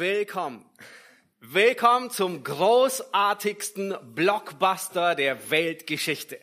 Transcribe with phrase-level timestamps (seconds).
[0.00, 0.64] Willkommen.
[1.40, 6.38] Willkommen zum großartigsten Blockbuster der Weltgeschichte.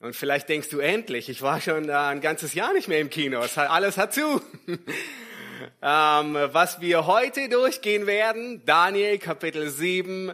[0.00, 3.42] Und vielleicht denkst du endlich, ich war schon ein ganzes Jahr nicht mehr im Kino.
[3.54, 4.42] Alles hat zu.
[4.66, 10.32] ähm, was wir heute durchgehen werden, Daniel Kapitel 7,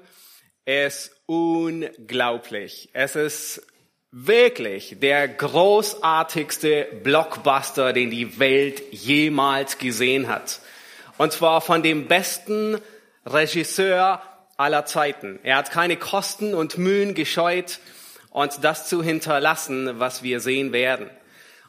[0.64, 2.88] ist unglaublich.
[2.94, 3.66] Es ist
[4.12, 10.60] wirklich der großartigste Blockbuster, den die Welt jemals gesehen hat.
[11.20, 12.78] Und zwar von dem besten
[13.26, 14.22] Regisseur
[14.56, 15.38] aller Zeiten.
[15.42, 17.78] Er hat keine Kosten und Mühen gescheut,
[18.30, 21.10] uns das zu hinterlassen, was wir sehen werden.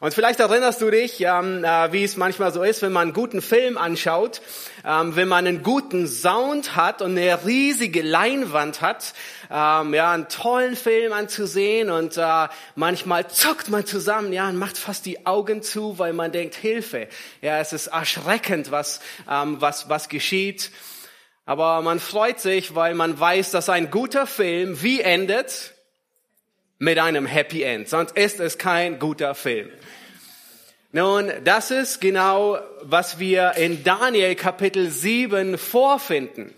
[0.01, 3.13] Und vielleicht erinnerst du dich, ähm, äh, wie es manchmal so ist, wenn man einen
[3.13, 4.41] guten Film anschaut,
[4.83, 9.13] ähm, wenn man einen guten Sound hat und eine riesige Leinwand hat,
[9.51, 14.75] ähm, ja, einen tollen Film anzusehen und äh, manchmal zuckt man zusammen, ja, und macht
[14.75, 17.07] fast die Augen zu, weil man denkt, Hilfe.
[17.43, 20.71] Ja, es ist erschreckend, was, ähm, was, was geschieht.
[21.45, 25.75] Aber man freut sich, weil man weiß, dass ein guter Film wie endet?
[26.83, 27.87] Mit einem Happy End.
[27.87, 29.69] Sonst ist es kein guter Film.
[30.91, 36.51] Nun, das ist genau, was wir in Daniel Kapitel 7 vorfinden.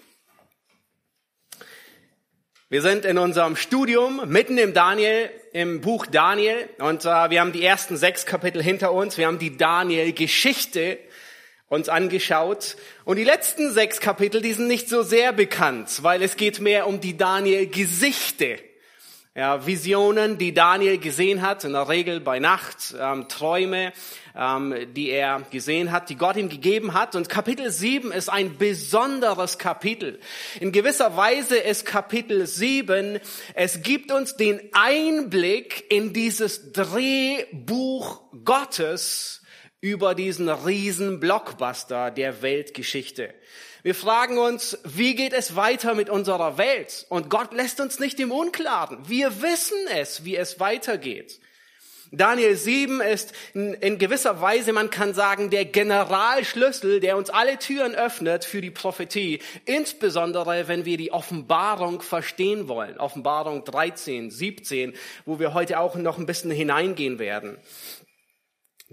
[2.70, 7.52] Wir sind in unserem Studium mitten im Daniel, im Buch Daniel und äh, wir haben
[7.52, 9.18] die ersten sechs Kapitel hinter uns.
[9.18, 11.00] Wir haben die Daniel-Geschichte
[11.68, 16.38] uns angeschaut und die letzten sechs Kapitel, die sind nicht so sehr bekannt, weil es
[16.38, 18.60] geht mehr um die Daniel-Gesichte
[19.36, 23.92] ja, Visionen, die Daniel gesehen hat, in der Regel bei Nacht, ähm, Träume,
[24.36, 27.16] ähm, die er gesehen hat, die Gott ihm gegeben hat.
[27.16, 30.20] Und Kapitel 7 ist ein besonderes Kapitel.
[30.60, 33.20] In gewisser Weise ist Kapitel 7,
[33.56, 39.42] es gibt uns den Einblick in dieses Drehbuch Gottes
[39.82, 43.34] über diesen riesen Blockbuster der Weltgeschichte.
[43.84, 47.06] Wir fragen uns, wie geht es weiter mit unserer Welt?
[47.10, 48.98] Und Gott lässt uns nicht im Unklaren.
[49.10, 51.42] Wir wissen es, wie es weitergeht.
[52.10, 57.94] Daniel 7 ist in, gewisser Weise, man kann sagen, der Generalschlüssel, der uns alle Türen
[57.94, 62.98] öffnet für die Prophetie, insbesondere wenn wir die Offenbarung verstehen wollen.
[63.00, 64.94] Offenbarung 13, 17,
[65.26, 67.58] wo wir heute auch noch ein bisschen hineingehen werden.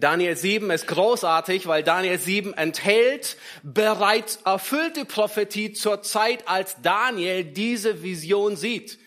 [0.01, 7.45] Daniel 7 ist großartig, weil Daniel 7 enthält bereits erfüllte Prophetie zur Zeit, als Daniel
[7.45, 8.99] diese Vision sieht.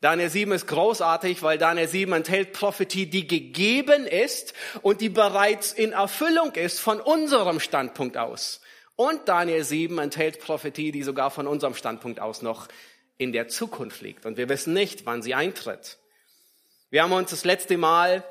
[0.00, 5.72] Daniel 7 ist großartig, weil Daniel 7 enthält Prophetie, die gegeben ist und die bereits
[5.72, 8.60] in Erfüllung ist von unserem Standpunkt aus.
[8.96, 12.66] Und Daniel 7 enthält Prophetie, die sogar von unserem Standpunkt aus noch
[13.16, 14.26] in der Zukunft liegt.
[14.26, 15.98] Und wir wissen nicht, wann sie eintritt.
[16.90, 18.24] Wir haben uns das letzte Mal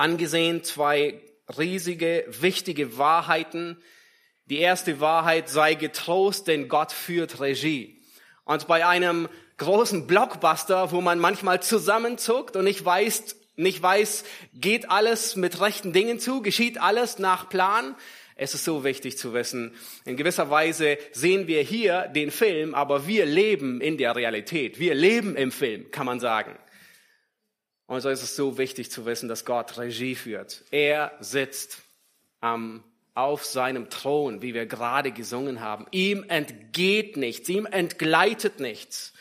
[0.00, 1.20] angesehen, zwei
[1.58, 3.80] riesige, wichtige Wahrheiten.
[4.46, 8.02] Die erste Wahrheit sei getrost, denn Gott führt Regie.
[8.44, 9.28] Und bei einem
[9.58, 14.24] großen Blockbuster, wo man manchmal zusammenzuckt und nicht weiß, nicht weiß,
[14.54, 17.94] geht alles mit rechten Dingen zu, geschieht alles nach Plan.
[18.36, 19.74] Es ist so wichtig zu wissen.
[20.06, 24.80] In gewisser Weise sehen wir hier den Film, aber wir leben in der Realität.
[24.80, 26.56] Wir leben im Film, kann man sagen.
[27.90, 30.62] Und so ist es so wichtig zu wissen, dass Gott Regie führt.
[30.70, 31.78] Er sitzt
[32.40, 32.84] ähm,
[33.14, 35.88] auf seinem Thron, wie wir gerade gesungen haben.
[35.90, 39.12] Ihm entgeht nichts, ihm entgleitet nichts.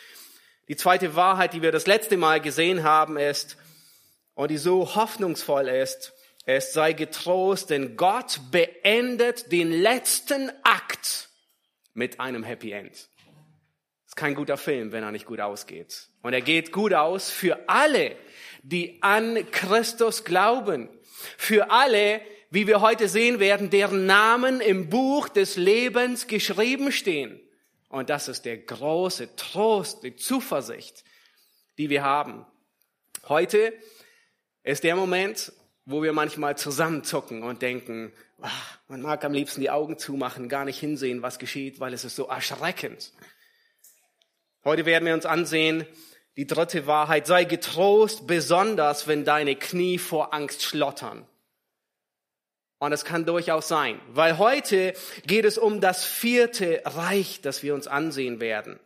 [0.68, 3.58] Die zweite Wahrheit, die wir das letzte Mal gesehen haben, ist,
[4.36, 6.14] und die so hoffnungsvoll ist,
[6.46, 11.30] es sei getrost, denn Gott beendet den letzten Akt
[11.96, 13.10] mit einem Happy End.
[14.06, 16.10] ist kein guter Film, wenn er nicht gut ausgeht.
[16.22, 18.16] Und er geht gut aus für alle,
[18.64, 20.90] die an Christus glauben.
[21.38, 27.40] Für alle, wie wir heute sehen werden, deren Namen im Buch des Lebens geschrieben stehen.
[27.90, 31.04] Und das ist der große Trost, die Zuversicht,
[31.78, 32.46] die wir haben.
[33.28, 33.74] Heute
[34.64, 35.52] ist der Moment,
[35.86, 40.66] wo wir manchmal zusammenzucken und denken, ach, man mag am liebsten die Augen zumachen, gar
[40.66, 43.12] nicht hinsehen, was geschieht, weil es ist so erschreckend.
[44.64, 45.86] Heute werden wir uns ansehen,
[46.40, 51.28] die dritte Wahrheit, sei getrost, besonders wenn deine Knie vor Angst schlottern.
[52.78, 54.94] Und es kann durchaus sein, weil heute
[55.28, 58.80] geht es um das vierte Reich, das wir uns ansehen werden.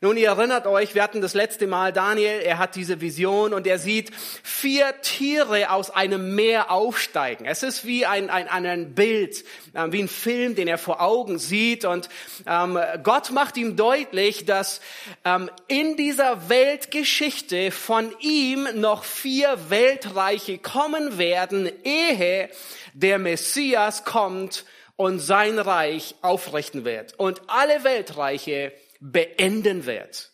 [0.00, 3.66] Nun, ihr erinnert euch, wir hatten das letzte Mal Daniel, er hat diese Vision und
[3.66, 4.12] er sieht
[4.44, 7.46] vier Tiere aus einem Meer aufsteigen.
[7.46, 11.40] Es ist wie ein, ein, ein Bild, äh, wie ein Film, den er vor Augen
[11.40, 11.84] sieht.
[11.84, 12.08] Und
[12.46, 14.80] ähm, Gott macht ihm deutlich, dass
[15.24, 22.50] ähm, in dieser Weltgeschichte von ihm noch vier Weltreiche kommen werden, ehe
[22.94, 24.64] der Messias kommt
[24.94, 30.32] und sein Reich aufrichten wird und alle Weltreiche beenden wird.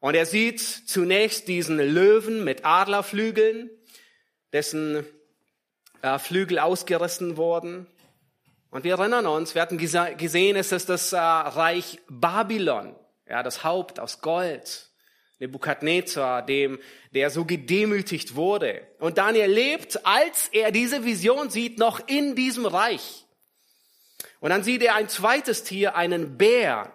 [0.00, 3.70] Und er sieht zunächst diesen Löwen mit Adlerflügeln,
[4.52, 5.04] dessen
[6.02, 7.86] äh, Flügel ausgerissen wurden.
[8.70, 12.94] Und wir erinnern uns, wir hatten gesehen, es ist das äh, Reich Babylon,
[13.28, 14.88] ja, das Haupt aus Gold.
[15.40, 16.80] Nebukadnezar, dem,
[17.12, 18.86] der so gedemütigt wurde.
[18.98, 23.24] Und Daniel lebt, als er diese Vision sieht, noch in diesem Reich.
[24.40, 26.92] Und dann sieht er ein zweites Tier, einen Bär,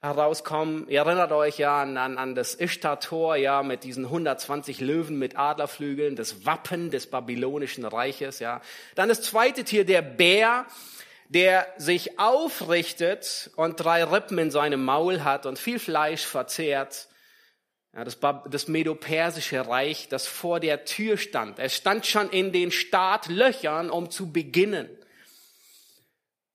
[0.00, 0.86] herauskommen.
[0.88, 5.38] Ihr erinnert euch ja an, an, an das Ishtar-Tor, ja, mit diesen 120 Löwen mit
[5.38, 8.62] Adlerflügeln, das Wappen des babylonischen Reiches, ja.
[8.94, 10.66] Dann das zweite Tier, der Bär,
[11.28, 17.08] der sich aufrichtet und drei Rippen in seinem Maul hat und viel Fleisch verzehrt.
[17.94, 18.18] Ja, das,
[18.48, 21.58] das Medo-Persische Reich, das vor der Tür stand.
[21.58, 24.88] Es stand schon in den Startlöchern, um zu beginnen.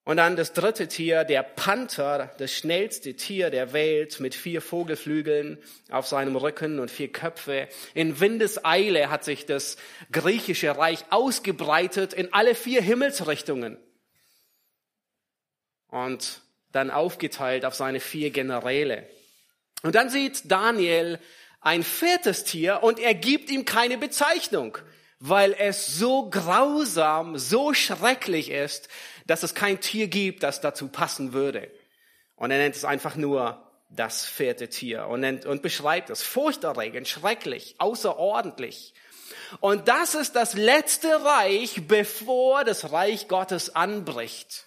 [0.06, 5.58] Und dann das dritte Tier, der Panther, das schnellste Tier der Welt mit vier Vogelflügeln
[5.90, 7.68] auf seinem Rücken und vier Köpfe.
[7.96, 9.78] In Windeseile hat sich das
[10.12, 13.80] griechische Reich ausgebreitet in alle vier Himmelsrichtungen.
[15.88, 16.42] Und
[16.72, 19.10] dann aufgeteilt auf seine vier Generäle.
[19.82, 21.20] Und dann sieht Daniel
[21.62, 24.78] ein viertes Tier und er gibt ihm keine Bezeichnung,
[25.28, 28.90] weil es so grausam, so schrecklich ist,
[29.26, 31.72] dass es kein Tier gibt, das dazu passen würde.
[32.36, 37.08] Und er nennt es einfach nur das vierte Tier und, nennt, und beschreibt es furchterregend,
[37.08, 38.94] schrecklich, außerordentlich.
[39.62, 44.66] Und das ist das letzte Reich, bevor das Reich Gottes anbricht.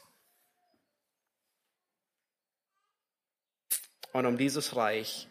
[4.13, 5.29] Und um dieses Reich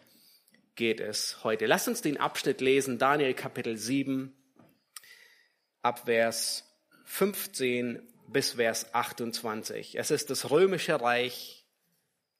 [0.74, 1.66] geht es heute.
[1.66, 4.37] Lass uns den Abschnitt lesen, Daniel Kapitel 7,
[5.88, 6.64] ab Vers
[7.06, 9.98] 15 bis Vers 28.
[9.98, 11.64] Es ist das römische Reich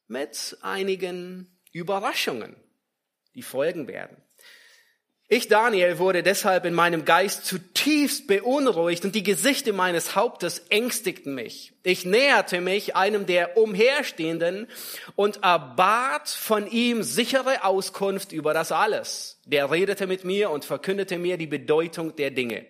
[0.06, 2.56] mit einigen Überraschungen,
[3.34, 4.18] die folgen werden.
[5.28, 11.34] Ich, Daniel, wurde deshalb in meinem Geist zutiefst beunruhigt und die Gesichter meines Hauptes ängstigten
[11.34, 11.72] mich.
[11.82, 14.68] Ich näherte mich einem der Umherstehenden
[15.16, 19.40] und erbat von ihm sichere Auskunft über das alles.
[19.46, 22.66] Der redete mit mir und verkündete mir die Bedeutung der Dinge.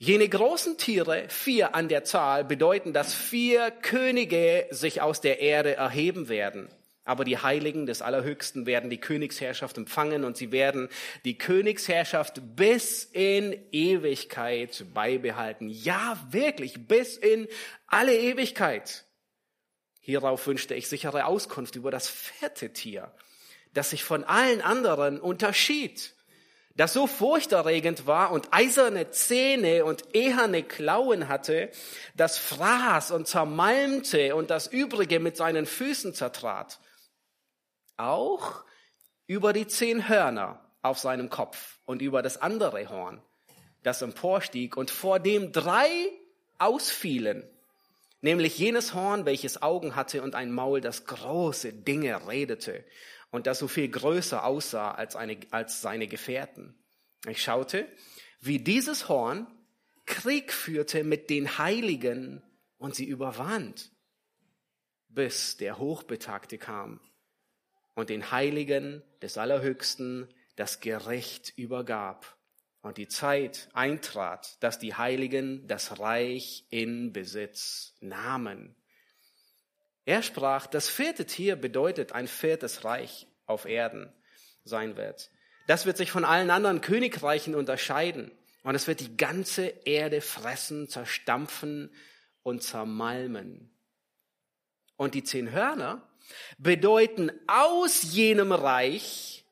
[0.00, 5.74] Jene großen Tiere, vier an der Zahl, bedeuten, dass vier Könige sich aus der Erde
[5.74, 6.68] erheben werden.
[7.04, 10.88] Aber die Heiligen des Allerhöchsten werden die Königsherrschaft empfangen und sie werden
[11.24, 15.68] die Königsherrschaft bis in Ewigkeit beibehalten.
[15.68, 17.48] Ja, wirklich, bis in
[17.88, 19.04] alle Ewigkeit.
[20.00, 23.10] Hierauf wünschte ich sichere Auskunft über das vierte Tier,
[23.74, 26.14] das sich von allen anderen unterschied
[26.78, 31.72] das so furchterregend war und eiserne Zähne und eherne Klauen hatte,
[32.14, 36.78] das fraß und zermalmte und das Übrige mit seinen Füßen zertrat.
[37.96, 38.64] Auch
[39.26, 43.20] über die zehn Hörner auf seinem Kopf und über das andere Horn,
[43.82, 45.90] das emporstieg und vor dem drei
[46.60, 47.42] ausfielen,
[48.20, 52.84] nämlich jenes Horn, welches Augen hatte und ein Maul, das große Dinge redete
[53.30, 56.74] und das so viel größer aussah als, eine, als seine Gefährten.
[57.26, 57.86] Ich schaute,
[58.40, 59.46] wie dieses Horn
[60.06, 62.42] Krieg führte mit den Heiligen
[62.78, 63.92] und sie überwand,
[65.08, 67.00] bis der Hochbetagte kam
[67.94, 72.38] und den Heiligen des Allerhöchsten das Gericht übergab
[72.80, 78.74] und die Zeit eintrat, dass die Heiligen das Reich in Besitz nahmen.
[80.08, 84.10] Er sprach, das vierte Tier bedeutet ein viertes Reich auf Erden
[84.64, 85.30] sein wird.
[85.66, 88.30] Das wird sich von allen anderen Königreichen unterscheiden.
[88.62, 91.90] Und es wird die ganze Erde fressen, zerstampfen
[92.42, 93.70] und zermalmen.
[94.96, 96.08] Und die zehn Hörner
[96.56, 99.44] bedeuten aus jenem Reich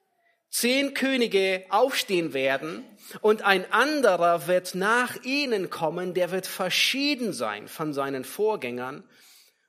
[0.48, 2.82] zehn Könige aufstehen werden
[3.20, 9.04] und ein anderer wird nach ihnen kommen, der wird verschieden sein von seinen Vorgängern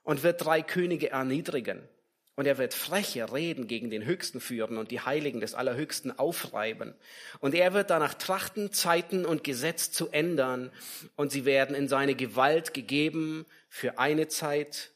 [0.08, 1.86] und wird drei Könige erniedrigen.
[2.34, 6.94] Und er wird freche Reden gegen den Höchsten führen und die Heiligen des Allerhöchsten aufreiben.
[7.40, 10.72] Und er wird danach trachten, Zeiten und Gesetz zu ändern.
[11.16, 14.92] Und sie werden in seine Gewalt gegeben für eine Zeit,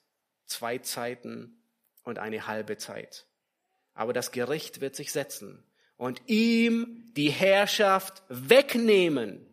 [0.46, 1.58] zwei Zeiten
[2.04, 3.26] und eine halbe Zeit.
[3.92, 5.62] Aber das Gericht wird sich setzen
[5.98, 9.46] und ihm die Herrschaft wegnehmen,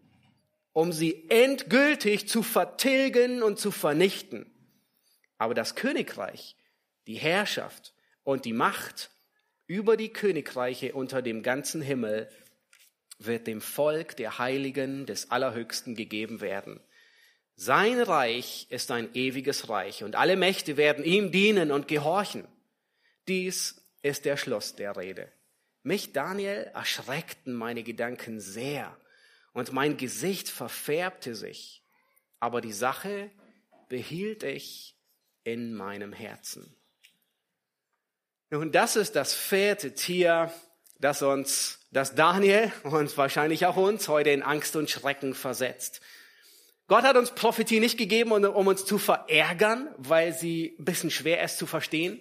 [0.72, 4.50] um sie endgültig zu vertilgen und zu vernichten.
[5.40, 6.56] Aber das Königreich
[7.08, 9.10] die Herrschaft und die Macht
[9.66, 12.30] über die Königreiche unter dem ganzen Himmel
[13.18, 16.80] wird dem Volk der Heiligen des Allerhöchsten gegeben werden.
[17.56, 22.48] Sein Reich ist ein ewiges Reich und alle Mächte werden ihm dienen und gehorchen.
[23.28, 25.32] Dies ist der Schluss der Rede.
[25.84, 28.96] Mich, Daniel, erschreckten meine Gedanken sehr
[29.54, 31.84] und mein Gesicht verfärbte sich,
[32.40, 33.32] aber die Sache
[33.90, 34.96] behielt ich
[35.44, 36.76] in meinem Herzen.
[38.50, 40.52] Nun, das ist das vierte Tier,
[41.00, 46.02] das uns, das Daniel und wahrscheinlich auch uns heute in Angst und Schrecken versetzt.
[46.88, 51.44] Gott hat uns Prophetie nicht gegeben, um uns zu verärgern, weil sie ein bisschen schwer
[51.44, 52.20] ist zu verstehen,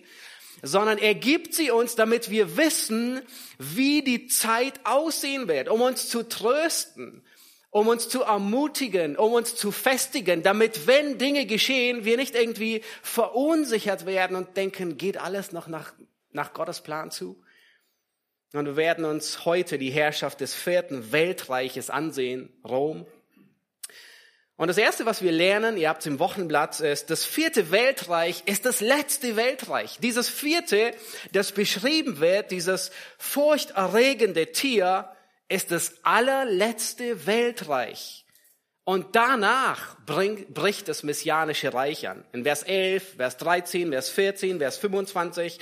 [0.63, 3.23] sondern er gibt sie uns, damit wir wissen,
[3.59, 7.25] wie die Zeit aussehen wird, um uns zu trösten,
[7.71, 12.83] um uns zu ermutigen, um uns zu festigen, damit wenn Dinge geschehen, wir nicht irgendwie
[13.03, 15.93] verunsichert werden und denken, geht alles noch nach,
[16.31, 17.43] nach Gottes Plan zu?
[18.55, 23.07] Und wir werden uns heute die Herrschaft des vierten Weltreiches ansehen, Rom,
[24.59, 28.43] und das Erste, was wir lernen, ihr habt es im Wochenblatt, ist, das vierte Weltreich
[28.47, 29.99] ist das letzte Weltreich.
[30.03, 30.95] Dieses vierte,
[31.31, 35.13] das beschrieben wird, dieses furchterregende Tier,
[35.49, 38.25] ist das allerletzte Weltreich.
[38.85, 42.25] Und danach bricht das messianische Reich an.
[42.33, 45.59] In Vers 11, Vers 13, Vers 14, Vers 25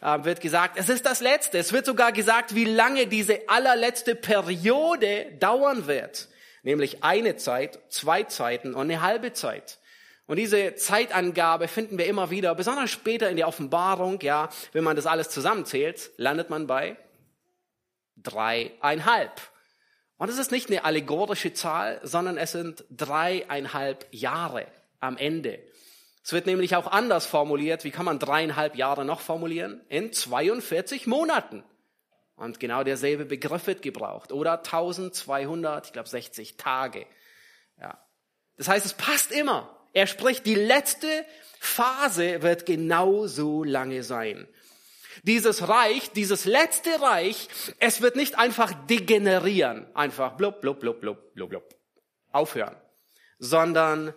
[0.00, 1.58] äh, wird gesagt, es ist das letzte.
[1.58, 6.28] Es wird sogar gesagt, wie lange diese allerletzte Periode dauern wird
[6.62, 9.78] nämlich eine Zeit, zwei Zeiten und eine halbe Zeit.
[10.26, 14.96] Und diese Zeitangabe finden wir immer wieder, besonders später in der Offenbarung, ja, wenn man
[14.96, 16.96] das alles zusammenzählt, landet man bei
[18.22, 19.40] dreieinhalb.
[20.16, 24.66] Und es ist nicht eine allegorische Zahl, sondern es sind dreieinhalb Jahre
[25.00, 25.60] am Ende.
[26.24, 27.84] Es wird nämlich auch anders formuliert.
[27.84, 29.80] Wie kann man dreieinhalb Jahre noch formulieren?
[29.88, 31.64] In 42 Monaten.
[32.36, 34.32] Und genau derselbe Begriff wird gebraucht.
[34.32, 37.06] Oder 1200, ich glaube 60 Tage.
[37.80, 37.98] Ja.
[38.56, 39.74] Das heißt, es passt immer.
[39.92, 41.24] Er spricht, die letzte
[41.58, 44.46] Phase wird genauso lange sein.
[45.22, 47.48] Dieses Reich, dieses letzte Reich,
[47.78, 51.74] es wird nicht einfach degenerieren, einfach blub, blub, blub, blub, blub, blub,
[52.32, 52.76] aufhören,
[53.38, 54.14] sondern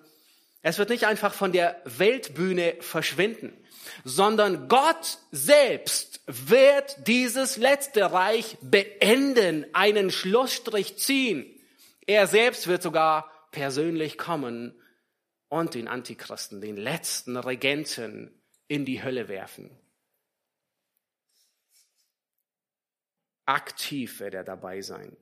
[0.61, 3.57] es wird nicht einfach von der Weltbühne verschwinden,
[4.03, 11.45] sondern Gott selbst wird dieses letzte Reich beenden, einen Schlussstrich ziehen.
[12.05, 14.75] Er selbst wird sogar persönlich kommen
[15.49, 18.31] und den Antichristen, den letzten Regenten
[18.67, 19.69] in die Hölle werfen.
[23.51, 25.15] Aktiv wird er dabei sein.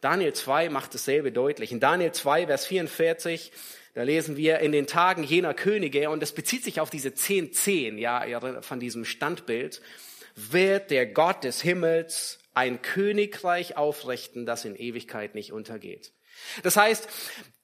[0.00, 1.72] Daniel 2 macht dasselbe deutlich.
[1.72, 3.52] In Daniel 2, Vers 44
[3.94, 7.52] da lesen wir in den Tagen jener Könige, und das bezieht sich auf diese zehn
[7.52, 9.80] Zehn, ja, von diesem Standbild,
[10.34, 16.12] wird der Gott des Himmels ein Königreich aufrichten, das in Ewigkeit nicht untergeht.
[16.64, 17.08] Das heißt,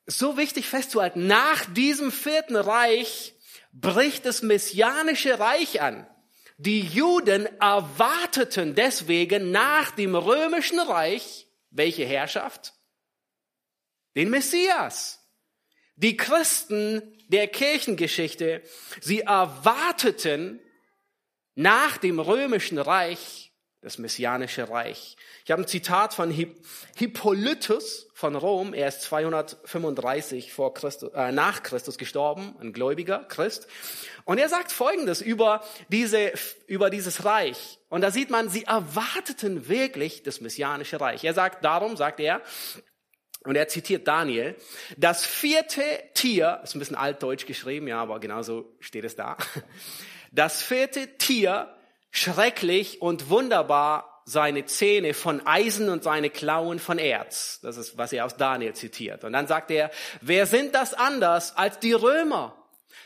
[0.06, 3.34] so wichtig festzuhalten, nach diesem vierten Reich
[3.72, 6.06] bricht das messianische Reich an.
[6.62, 12.74] Die Juden erwarteten deswegen nach dem römischen Reich welche Herrschaft?
[14.14, 15.26] Den Messias.
[15.96, 18.62] Die Christen der Kirchengeschichte,
[19.00, 20.60] sie erwarteten
[21.54, 25.16] nach dem römischen Reich das messianische Reich.
[25.50, 26.30] Ich habe ein Zitat von
[26.94, 28.72] Hippolytus von Rom.
[28.72, 33.66] Er ist 235 vor Christus, äh, nach Christus gestorben, ein gläubiger Christ.
[34.24, 36.30] Und er sagt Folgendes über diese,
[36.68, 37.80] über dieses Reich.
[37.88, 41.24] Und da sieht man, sie erwarteten wirklich das messianische Reich.
[41.24, 42.42] Er sagt, darum sagt er,
[43.42, 44.54] und er zitiert Daniel,
[44.98, 45.82] das vierte
[46.14, 49.36] Tier, ist ein bisschen altdeutsch geschrieben, ja, aber genauso steht es da.
[50.30, 51.74] Das vierte Tier,
[52.12, 57.58] schrecklich und wunderbar, seine Zähne von Eisen und seine Klauen von Erz.
[57.62, 59.24] Das ist, was er aus Daniel zitiert.
[59.24, 62.56] Und dann sagt er, wer sind das anders als die Römer?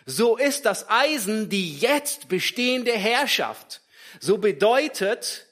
[0.04, 3.80] So ist das Eisen die jetzt bestehende Herrschaft.
[4.20, 5.46] So bedeutet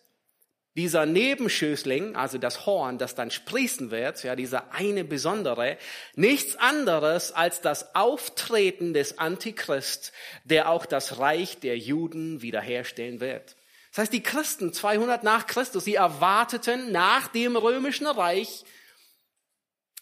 [0.74, 5.76] dieser Nebenschößling, also das Horn, das dann sprießen wird, ja, dieser eine besondere,
[6.14, 10.12] nichts anderes als das Auftreten des Antichrist,
[10.44, 13.56] der auch das Reich der Juden wiederherstellen wird.
[13.92, 18.64] Das heißt, die Christen 200 nach Christus, sie erwarteten nach dem römischen Reich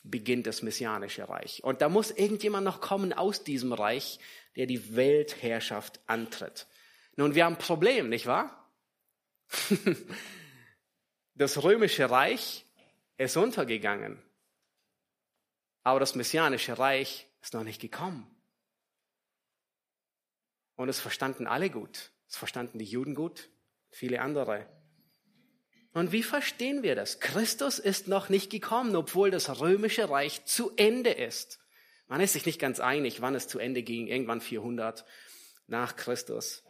[0.04, 1.62] beginnt das messianische Reich.
[1.64, 4.20] Und da muss irgendjemand noch kommen aus diesem Reich,
[4.54, 6.68] der die Weltherrschaft antritt.
[7.16, 8.70] Nun, wir haben ein Problem, nicht wahr?
[11.36, 12.66] Das römische Reich
[13.16, 14.22] ist untergegangen,
[15.82, 18.30] aber das messianische Reich ist noch nicht gekommen.
[20.76, 22.10] Und es verstanden alle gut.
[22.28, 23.48] Es verstanden die Juden gut,
[23.90, 24.66] viele andere.
[25.92, 27.20] Und wie verstehen wir das?
[27.20, 31.58] Christus ist noch nicht gekommen, obwohl das römische Reich zu Ende ist.
[32.06, 35.04] Man ist sich nicht ganz einig, wann es zu Ende ging, irgendwann 400
[35.66, 36.64] nach Christus.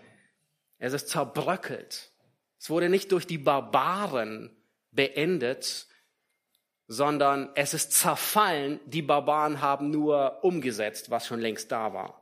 [0.79, 2.13] Es ist zerbröckelt.
[2.59, 4.57] Es wurde nicht durch die Barbaren
[4.91, 5.87] beendet,
[6.87, 8.81] sondern es ist zerfallen.
[8.87, 12.20] Die Barbaren haben nur umgesetzt, was schon längst da war.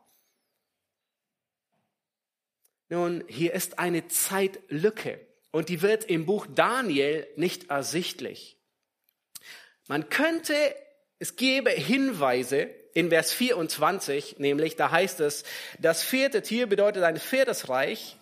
[2.88, 8.56] Nun, hier ist eine Zeitlücke und die wird im Buch Daniel nicht ersichtlich.
[9.88, 10.54] Man könnte,
[11.18, 15.44] es gäbe Hinweise in Vers 24, nämlich da heißt es,
[15.78, 18.16] das vierte Tier bedeutet ein viertes Reich,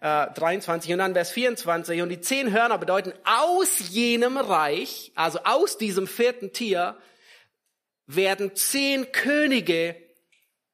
[0.00, 5.40] äh, 23 und dann Vers 24 und die zehn Hörner bedeuten aus jenem Reich, also
[5.44, 6.96] aus diesem vierten Tier,
[8.06, 9.96] werden zehn Könige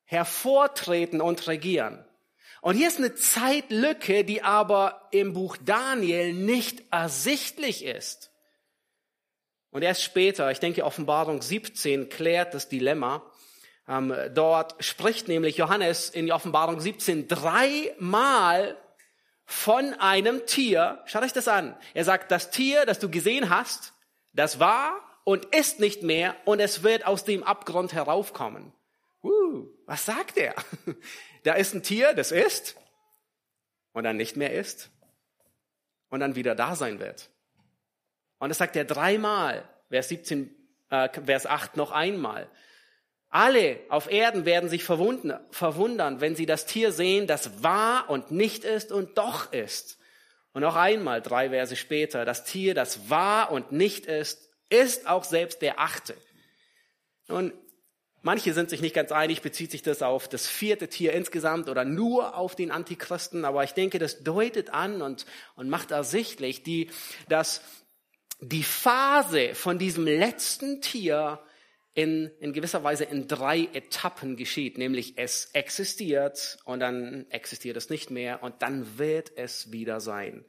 [0.04, 2.03] hervortreten und regieren.
[2.64, 8.30] Und hier ist eine Zeitlücke, die aber im Buch Daniel nicht ersichtlich ist.
[9.70, 13.22] Und erst später, ich denke Offenbarung 17 klärt das Dilemma.
[13.86, 18.78] Ähm, dort spricht nämlich Johannes in Offenbarung 17 dreimal
[19.44, 21.02] von einem Tier.
[21.04, 21.76] Schaut euch das an.
[21.92, 23.92] Er sagt, das Tier, das du gesehen hast,
[24.32, 28.72] das war und ist nicht mehr und es wird aus dem Abgrund heraufkommen.
[29.22, 30.54] Uh, was sagt er?
[31.44, 32.76] Da ist ein Tier, das ist
[33.92, 34.90] und dann nicht mehr ist
[36.08, 37.30] und dann wieder da sein wird.
[38.38, 39.68] Und das sagt er dreimal.
[39.88, 40.54] Vers 17,
[40.90, 42.48] äh, Vers 8 noch einmal.
[43.28, 48.64] Alle auf Erden werden sich verwundern, wenn sie das Tier sehen, das war und nicht
[48.64, 49.98] ist und doch ist.
[50.52, 55.24] Und noch einmal, drei Verse später, das Tier, das war und nicht ist, ist auch
[55.24, 56.16] selbst der Achte.
[57.26, 57.52] Nun,
[58.24, 61.84] manche sind sich nicht ganz einig, bezieht sich das auf das vierte Tier insgesamt oder
[61.84, 66.90] nur auf den Antichristen, aber ich denke, das deutet an und, und macht ersichtlich, die,
[67.28, 67.60] dass
[68.40, 71.40] die Phase von diesem letzten Tier
[71.94, 77.88] in, in gewisser Weise in drei Etappen geschieht, nämlich es existiert und dann existiert es
[77.88, 80.44] nicht mehr und dann wird es wieder sein.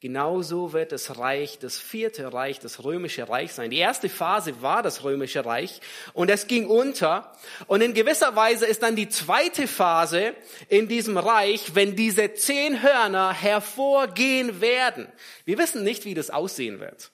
[0.00, 3.70] Genauso wird das Reich, das vierte Reich, das römische Reich sein.
[3.70, 5.82] Die erste Phase war das römische Reich
[6.14, 7.30] und es ging unter.
[7.66, 10.34] Und in gewisser Weise ist dann die zweite Phase
[10.70, 15.06] in diesem Reich, wenn diese zehn Hörner hervorgehen werden.
[15.44, 17.10] Wir wissen nicht, wie das aussehen wird.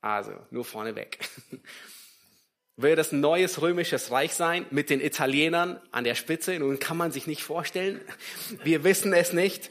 [0.00, 1.20] Also, nur vorneweg.
[2.78, 6.58] Wird es ein neues römisches Reich sein mit den Italienern an der Spitze?
[6.58, 8.00] Nun kann man sich nicht vorstellen.
[8.64, 9.70] Wir wissen es nicht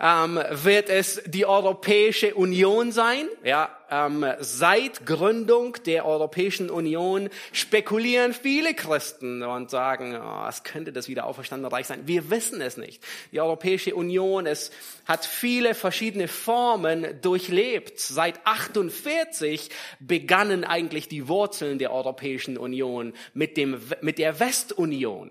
[0.00, 3.28] ähm, wird es die Europäische Union sein.
[3.44, 10.92] Ja, ähm, seit Gründung der Europäischen Union spekulieren viele Christen und sagen, oh, es könnte
[10.92, 12.06] das wieder auferstandene Reich sein.
[12.06, 13.04] Wir wissen es nicht.
[13.32, 14.70] Die Europäische Union, es
[15.04, 17.98] hat viele verschiedene Formen durchlebt.
[17.98, 19.70] Seit 48
[20.00, 25.30] begannen eigentlich die Wurzeln der Europäischen Union mit dem, mit der Westunion.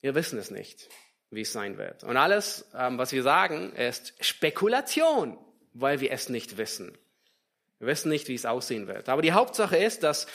[0.00, 0.88] Wir wissen es nicht
[1.30, 2.04] wie es sein wird.
[2.04, 5.38] Und alles, ähm, was wir sagen, ist Spekulation,
[5.80, 6.96] weil wir es nicht wissen.
[7.78, 9.08] Wir wissen nicht, wie es aussehen wird.
[9.08, 10.26] Aber die Hauptsache ist, dass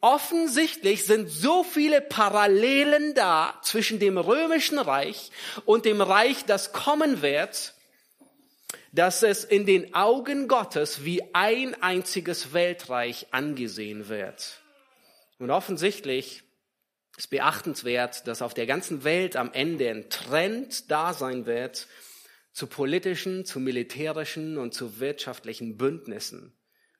[0.00, 5.32] offensichtlich sind so viele Parallelen da zwischen dem römischen Reich
[5.64, 7.74] und dem Reich, das kommen wird,
[8.92, 14.60] dass es in den Augen Gottes wie ein einziges Weltreich angesehen wird.
[15.38, 16.44] Und offensichtlich
[17.16, 21.88] ist beachtenswert, dass auf der ganzen Welt am Ende ein Trend da sein wird
[22.52, 26.52] zu politischen, zu militärischen und zu wirtschaftlichen Bündnissen,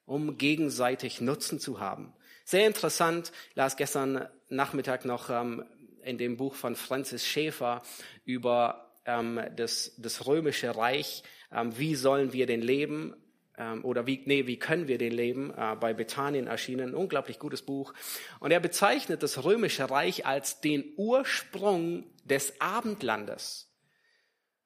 [0.05, 2.15] um gegenseitig Nutzen zu haben.
[2.45, 5.65] Sehr interessant, las gestern Nachmittag noch ähm,
[6.03, 7.83] in dem Buch von Francis Schäfer
[8.25, 13.15] über ähm, das, das römische Reich, ähm, wie sollen wir denn leben,
[13.57, 17.63] ähm, oder wie, nee, wie können wir den leben, äh, bei Bethanien erschienen, unglaublich gutes
[17.63, 17.93] Buch.
[18.41, 23.72] Und er bezeichnet das römische Reich als den Ursprung des Abendlandes.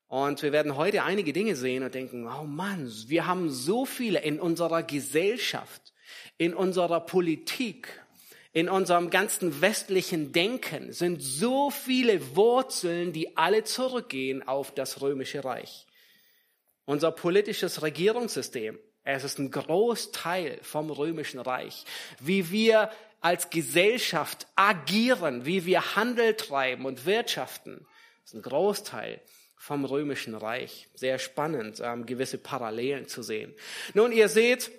[0.08, 4.20] Und wir werden heute einige Dinge sehen und denken, oh Mann, wir haben so viele
[4.20, 5.92] in unserer Gesellschaft,
[6.38, 7.88] in unserer Politik,
[8.52, 15.44] in unserem ganzen westlichen Denken sind so viele Wurzeln, die alle zurückgehen auf das römische
[15.44, 15.86] Reich.
[16.86, 21.84] Unser politisches Regierungssystem, es ist ein Großteil vom römischen Reich.
[22.20, 22.90] Wie wir
[23.20, 27.86] als Gesellschaft agieren, wie wir Handel treiben und wirtschaften,
[28.24, 29.20] ist ein Großteil
[29.66, 30.86] vom römischen Reich.
[30.94, 33.52] Sehr spannend, ähm, gewisse Parallelen zu sehen.
[33.94, 34.70] Nun, ihr seht,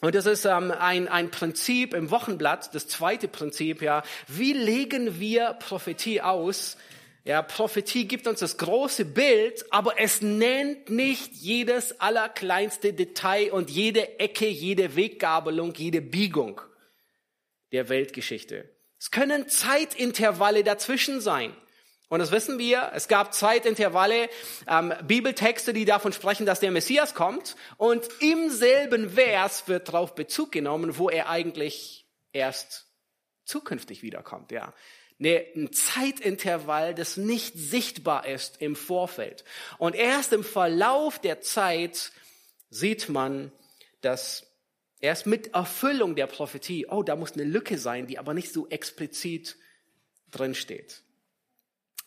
[0.00, 4.02] und das ist ähm, ein, ein Prinzip im Wochenblatt, das zweite Prinzip, ja.
[4.26, 6.76] Wie legen wir Prophetie aus?
[7.22, 13.70] Ja, Prophetie gibt uns das große Bild, aber es nennt nicht jedes allerkleinste Detail und
[13.70, 16.60] jede Ecke, jede Weggabelung, jede Biegung
[17.70, 18.68] der Weltgeschichte.
[18.98, 21.54] Es können Zeitintervalle dazwischen sein.
[22.08, 22.92] Und das wissen wir.
[22.94, 24.28] Es gab Zeitintervalle,
[24.68, 27.56] ähm, Bibeltexte, die davon sprechen, dass der Messias kommt.
[27.78, 32.86] Und im selben Vers wird darauf Bezug genommen, wo er eigentlich erst
[33.44, 34.52] zukünftig wiederkommt.
[34.52, 34.72] Ja,
[35.18, 39.44] ein Zeitintervall, das nicht sichtbar ist im Vorfeld.
[39.78, 42.12] Und erst im Verlauf der Zeit
[42.70, 43.50] sieht man,
[44.00, 44.46] dass
[45.00, 48.68] erst mit Erfüllung der Prophetie, oh, da muss eine Lücke sein, die aber nicht so
[48.68, 49.56] explizit
[50.30, 51.02] drin steht.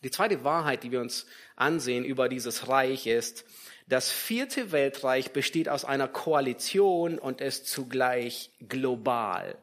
[0.04, 3.46] Die zweite Wahrheit, die wir uns ansehen über dieses Reich ist,
[3.88, 9.58] das vierte Weltreich besteht aus einer Koalition und ist zugleich global.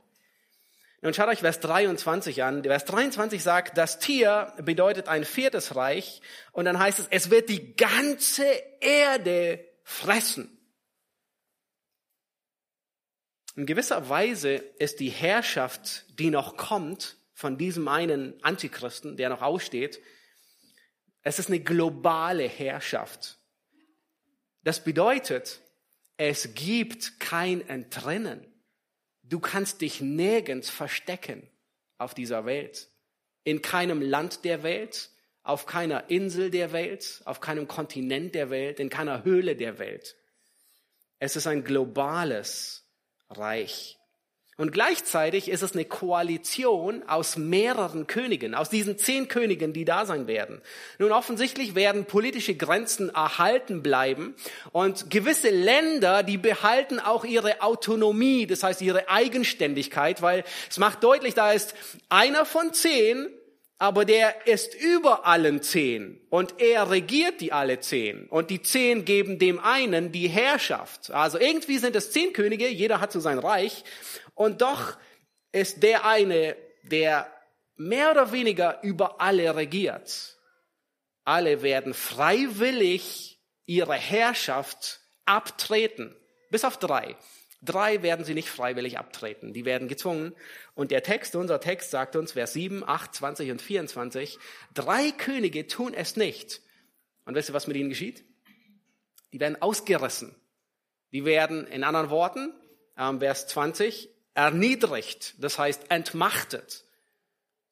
[1.00, 2.64] Nun schaut euch Vers 23 an.
[2.64, 6.20] Vers 23 sagt, das Tier bedeutet ein viertes Reich
[6.52, 8.44] und dann heißt es, es wird die ganze
[8.80, 10.58] Erde fressen.
[13.54, 19.42] In gewisser Weise ist die Herrschaft, die noch kommt, von diesem einen Antichristen, der noch
[19.42, 20.00] aussteht,
[21.26, 23.36] es ist eine globale Herrschaft.
[24.62, 25.60] Das bedeutet,
[26.16, 28.46] es gibt kein Entrinnen.
[29.24, 31.50] Du kannst dich nirgends verstecken
[31.98, 32.90] auf dieser Welt.
[33.42, 35.10] In keinem Land der Welt,
[35.42, 40.14] auf keiner Insel der Welt, auf keinem Kontinent der Welt, in keiner Höhle der Welt.
[41.18, 42.84] Es ist ein globales
[43.30, 43.98] Reich.
[44.58, 50.06] Und gleichzeitig ist es eine Koalition aus mehreren Königen, aus diesen zehn Königen, die da
[50.06, 50.62] sein werden.
[50.98, 54.34] Nun offensichtlich werden politische Grenzen erhalten bleiben
[54.72, 61.04] und gewisse Länder, die behalten auch ihre Autonomie, das heißt ihre Eigenständigkeit, weil es macht
[61.04, 61.74] deutlich, da ist
[62.08, 63.28] einer von zehn,
[63.78, 69.04] aber der ist über allen zehn und er regiert die alle zehn und die zehn
[69.04, 71.10] geben dem einen die Herrschaft.
[71.10, 73.84] Also irgendwie sind es zehn Könige, jeder hat so sein Reich
[74.36, 74.96] und doch
[75.50, 77.26] ist der eine, der
[77.74, 80.36] mehr oder weniger über alle regiert.
[81.24, 86.14] Alle werden freiwillig ihre Herrschaft abtreten.
[86.50, 87.16] Bis auf drei.
[87.62, 89.52] Drei werden sie nicht freiwillig abtreten.
[89.54, 90.34] Die werden gezwungen.
[90.74, 94.38] Und der Text, unser Text sagt uns, Vers 7, 8, 20 und 24,
[94.74, 96.60] drei Könige tun es nicht.
[97.24, 98.24] Und wisst ihr, was mit ihnen geschieht?
[99.32, 100.36] Die werden ausgerissen.
[101.12, 102.52] Die werden, in anderen Worten,
[102.98, 106.84] ähm, Vers 20, erniedrigt, das heißt entmachtet.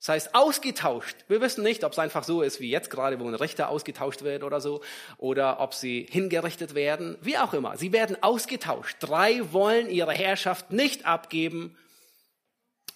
[0.00, 1.16] Das heißt ausgetauscht.
[1.28, 4.22] Wir wissen nicht, ob es einfach so ist wie jetzt gerade, wo ein Richter ausgetauscht
[4.22, 4.82] wird oder so,
[5.16, 7.76] oder ob sie hingerichtet werden, wie auch immer.
[7.76, 8.96] Sie werden ausgetauscht.
[9.00, 11.76] Drei wollen ihre Herrschaft nicht abgeben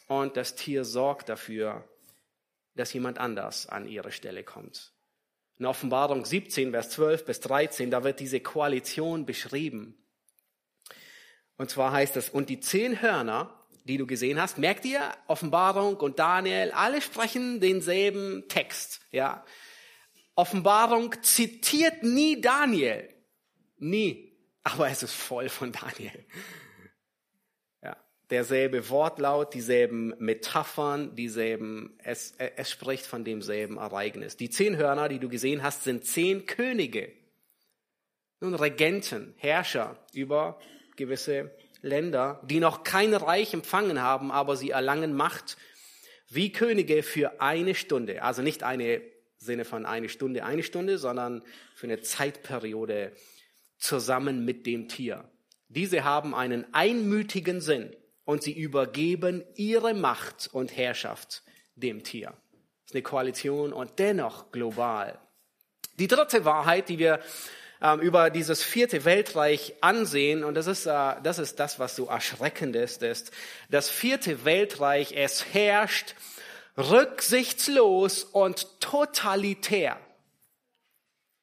[0.06, 1.84] und das Tier sorgt dafür,
[2.74, 4.92] dass jemand anders an ihre Stelle kommt.
[5.58, 9.94] In Offenbarung 17, Vers 12 bis 13, da wird diese Koalition beschrieben.
[11.56, 13.57] Und zwar heißt es, und die zehn Hörner,
[13.88, 19.44] die du gesehen hast, merkt ihr, Offenbarung und Daniel, alle sprechen denselben Text, ja.
[20.34, 23.08] Offenbarung zitiert nie Daniel.
[23.78, 24.36] Nie.
[24.62, 26.24] Aber es ist voll von Daniel.
[27.82, 27.96] Ja.
[28.30, 34.36] Derselbe Wortlaut, dieselben Metaphern, dieselben, es, es spricht von demselben Ereignis.
[34.36, 37.12] Die zehn Hörner, die du gesehen hast, sind zehn Könige.
[38.40, 40.60] Nun Regenten, Herrscher über
[40.94, 41.50] gewisse
[41.82, 45.56] Länder, die noch kein Reich empfangen haben, aber sie erlangen Macht
[46.28, 48.22] wie Könige für eine Stunde.
[48.22, 49.00] Also nicht eine
[49.38, 51.42] Sinne von eine Stunde, eine Stunde, sondern
[51.74, 53.12] für eine Zeitperiode
[53.78, 55.24] zusammen mit dem Tier.
[55.68, 61.42] Diese haben einen einmütigen Sinn und sie übergeben ihre Macht und Herrschaft
[61.76, 62.28] dem Tier.
[62.28, 65.18] Das ist eine Koalition und dennoch global.
[65.98, 67.20] Die dritte Wahrheit, die wir
[68.00, 72.74] über dieses vierte Weltreich ansehen, und das ist, äh, das ist das, was so erschreckend
[72.74, 73.30] ist, ist,
[73.70, 76.14] das vierte Weltreich, es herrscht
[76.76, 79.98] rücksichtslos und totalitär.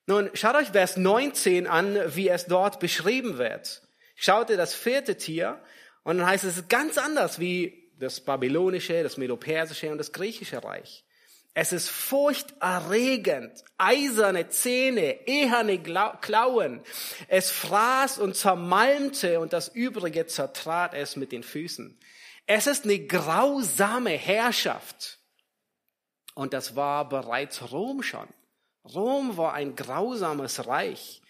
[0.08, 3.82] Nun, schaut euch Vers 19 an, wie es dort beschrieben wird.
[4.16, 5.62] Schaut ihr das vierte Tier,
[6.04, 11.05] und dann heißt es ganz anders wie das babylonische, das medopersische und das griechische Reich.
[11.58, 16.82] Es ist furchterregend, eiserne Zähne, eherne Klauen.
[17.30, 21.98] Es fraß und zermalmte und das Übrige zertrat es mit den Füßen.
[22.46, 25.20] Es ist eine grausame Herrschaft.
[26.34, 28.28] Und das war bereits Rom schon.
[28.94, 31.22] Rom war ein grausames Reich.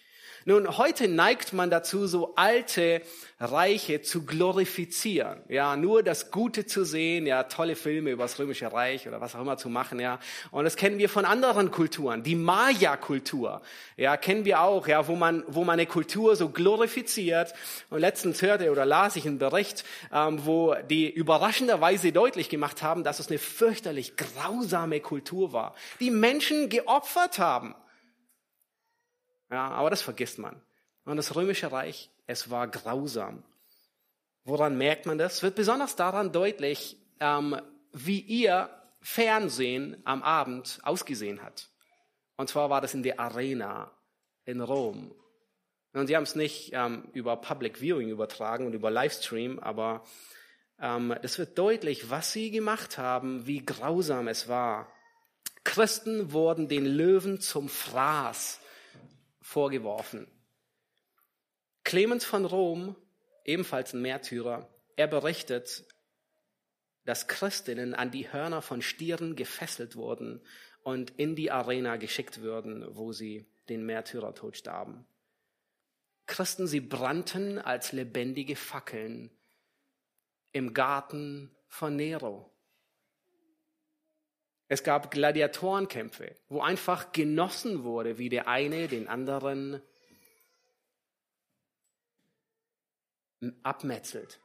[0.46, 3.04] Nun, heute neigt man dazu, so alte
[3.40, 5.44] Reiche zu glorifizieren.
[5.50, 9.36] Ja, nur das Gute zu sehen, ja, tolle Filme über das Römische Reich oder was
[9.36, 10.20] auch immer zu machen, ja.
[10.52, 12.24] Und das kennen wir von anderen Kulturen.
[12.24, 13.62] Die Maya-Kultur,
[13.98, 17.54] ja, kennen wir auch, ja, wo man, wo man eine Kultur so glorifiziert.
[17.90, 23.04] Und letztens hörte oder las ich einen Bericht, ähm, wo die überraschenderweise deutlich gemacht haben,
[23.04, 27.76] dass es eine fürchterlich grausame Kultur war, die Menschen geopfert haben
[29.52, 30.62] ja, aber das vergisst man.
[31.06, 33.44] Und das römische Reich, es war grausam.
[34.44, 35.36] Woran merkt man das?
[35.36, 37.60] Es wird besonders daran deutlich, ähm,
[37.92, 38.70] wie ihr
[39.02, 41.70] Fernsehen am Abend ausgesehen hat.
[42.38, 43.92] Und zwar war das in der Arena
[44.46, 45.14] in Rom.
[45.94, 50.04] Und sie haben es nicht ähm, über Public Viewing übertragen und über Livestream, aber
[50.80, 54.92] ähm, das wird deutlich, was sie gemacht haben, wie grausam es war.
[55.64, 58.60] Christen wurden den Löwen zum Fraß
[59.42, 60.28] vorgeworfen.
[61.86, 62.96] Clemens von Rom,
[63.46, 64.68] ebenfalls ein Märtyrer,
[64.98, 65.86] er berichtet,
[67.06, 70.42] dass Christinnen an die Hörner von Stieren gefesselt wurden
[70.82, 75.06] und in die Arena geschickt würden, wo sie den Märtyrertod starben.
[76.26, 79.30] Christen, sie brannten als lebendige Fackeln
[80.54, 82.52] im Garten von Nero.
[84.68, 89.84] Es gab Gladiatorenkämpfe, wo einfach genossen wurde, wie der eine den anderen
[93.64, 94.40] abmetzelt.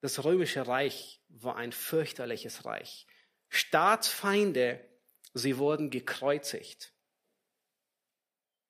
[0.00, 3.06] Das römische Reich war ein fürchterliches Reich.
[3.48, 4.80] Staatsfeinde,
[5.34, 6.92] sie wurden gekreuzigt.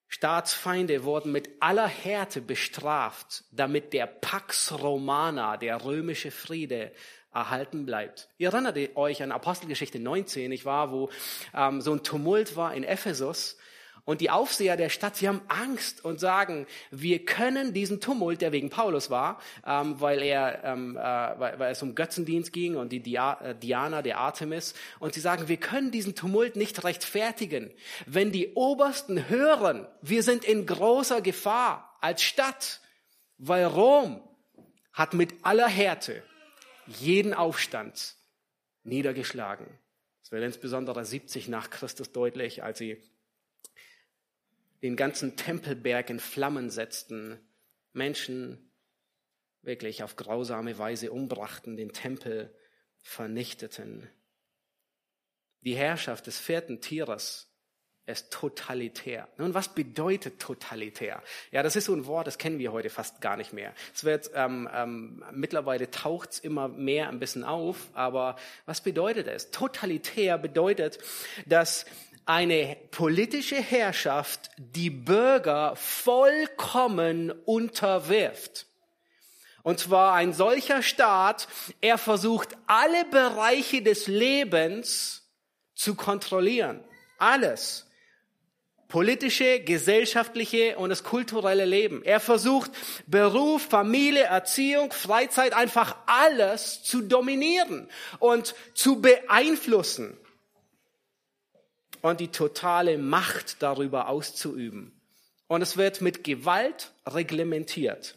[0.09, 6.92] Staatsfeinde wurden mit aller Härte bestraft, damit der Pax Romana, der römische Friede,
[7.33, 8.31] erhalten bleibt.
[8.38, 11.11] Ihr erinnert euch an Apostelgeschichte 19, ich war, wo
[11.55, 13.59] ähm, so ein Tumult war in Ephesus
[14.07, 18.53] und die Aufseher der Stadt, sie haben Angst und sagen, wir können diesen Tumult, der
[18.53, 22.92] wegen Paulus war, ähm, weil, er, ähm, äh, weil, weil es um Götzendienst ging und
[22.92, 27.73] die Dia äh, Diana, der Artemis, und sie sagen, wir können diesen Tumult nicht rechtfertigen.
[28.07, 32.81] Wenn die Obersten hören, wir sind in großer Gefahr als Stadt,
[33.38, 34.23] weil Rom
[34.92, 36.23] hat mit aller Härte
[36.87, 38.14] jeden Aufstand
[38.85, 39.66] niedergeschlagen.
[40.23, 43.03] Das wird insbesondere 70 nach Christus deutlich, als sie
[44.83, 47.39] den ganzen Tempelberg in Flammen setzten,
[47.93, 48.71] Menschen
[49.62, 52.55] wirklich auf grausame Weise umbrachten, den Tempel
[53.03, 54.09] vernichteten.
[55.62, 57.53] Die Herrschaft des vierten Tieres
[58.07, 59.29] ist totalitär.
[59.37, 61.23] Nun, was bedeutet totalitär?
[61.51, 63.75] Ja, das ist so ein Wort, das kennen wir heute fast gar nicht mehr.
[63.93, 69.51] Es wird ähm, ähm, mittlerweile taucht's immer mehr ein bisschen auf, aber was bedeutet es?
[69.51, 70.99] Totalitär bedeutet,
[71.47, 71.85] dass
[72.27, 78.67] eine politische Herrschaft die Bürger vollkommen unterwirft.
[79.62, 81.49] Und zwar ein solcher Staat,
[81.81, 85.29] er versucht alle Bereiche des Lebens
[85.75, 86.85] zu kontrollieren.
[87.19, 87.87] Alles
[88.89, 92.05] politische, gesellschaftliche und das kulturelle Leben.
[92.05, 92.71] Er versucht
[93.07, 97.89] Beruf, Familie, Erziehung, Freizeit, einfach alles zu dominieren
[98.21, 100.17] und zu beeinflussen
[102.11, 104.92] und die totale Macht darüber auszuüben.
[105.49, 108.16] Und es wird mit Gewalt reglementiert.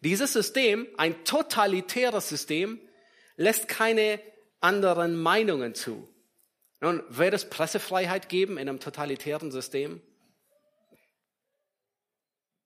[0.00, 2.80] Dieses System, ein totalitäres System,
[3.36, 4.20] lässt keine
[4.60, 6.08] anderen Meinungen zu.
[6.80, 10.00] Nun, wird es Pressefreiheit geben in einem totalitären System?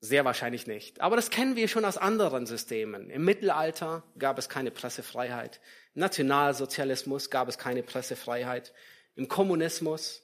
[0.01, 1.01] Sehr wahrscheinlich nicht.
[1.01, 3.11] Aber das kennen wir schon aus anderen Systemen.
[3.11, 5.61] Im Mittelalter gab es keine Pressefreiheit.
[5.95, 8.73] Im Nationalsozialismus gab es keine Pressefreiheit.
[9.15, 10.23] Im Kommunismus.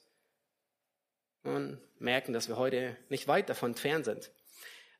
[1.43, 4.31] Und merken, dass wir heute nicht weit davon entfernt sind.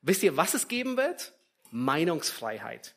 [0.01, 1.33] Wisst ihr, was es geben wird?
[1.71, 2.95] Meinungsfreiheit.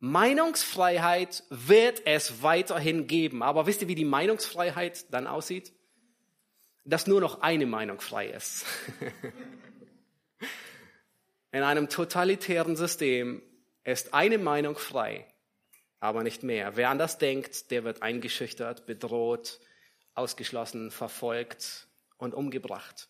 [0.00, 3.42] Meinungsfreiheit wird es weiterhin geben.
[3.42, 5.72] Aber wisst ihr, wie die Meinungsfreiheit dann aussieht?
[6.84, 8.64] Dass nur noch eine Meinung frei ist.
[11.50, 13.42] In einem totalitären System
[13.84, 15.26] ist eine Meinung frei,
[15.98, 16.76] aber nicht mehr.
[16.76, 19.58] Wer anders denkt, der wird eingeschüchtert, bedroht,
[20.18, 23.08] ausgeschlossen, verfolgt und umgebracht.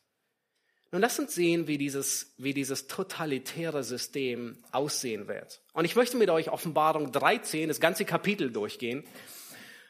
[0.91, 5.61] Nun lass uns sehen, wie dieses, wie dieses totalitäre System aussehen wird.
[5.75, 9.05] Und ich möchte mit euch Offenbarung 13, das ganze Kapitel durchgehen.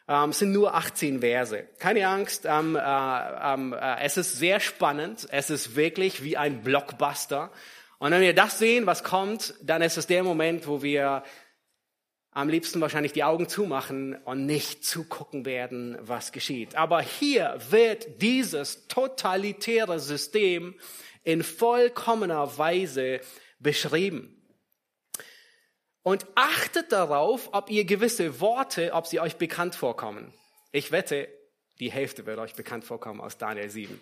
[0.08, 1.68] Ähm, es sind nur 18 Verse.
[1.78, 5.28] Keine Angst, ähm, äh, ähm, äh, es ist sehr spannend.
[5.30, 7.52] Es ist wirklich wie ein Blockbuster.
[7.98, 11.22] Und wenn wir das sehen, was kommt, dann ist es der Moment, wo wir
[12.38, 16.76] am liebsten wahrscheinlich die Augen zumachen und nicht zugucken werden, was geschieht.
[16.76, 20.78] Aber hier wird dieses totalitäre System
[21.24, 23.20] in vollkommener Weise
[23.58, 24.40] beschrieben.
[26.04, 30.32] Und achtet darauf, ob ihr gewisse Worte, ob sie euch bekannt vorkommen.
[30.70, 31.28] Ich wette,
[31.80, 34.00] die Hälfte wird euch bekannt vorkommen aus Daniel 7.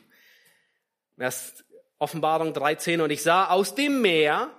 [1.16, 1.64] Das
[1.98, 3.00] Offenbarung 13.
[3.00, 4.50] Und ich sah aus dem Meer,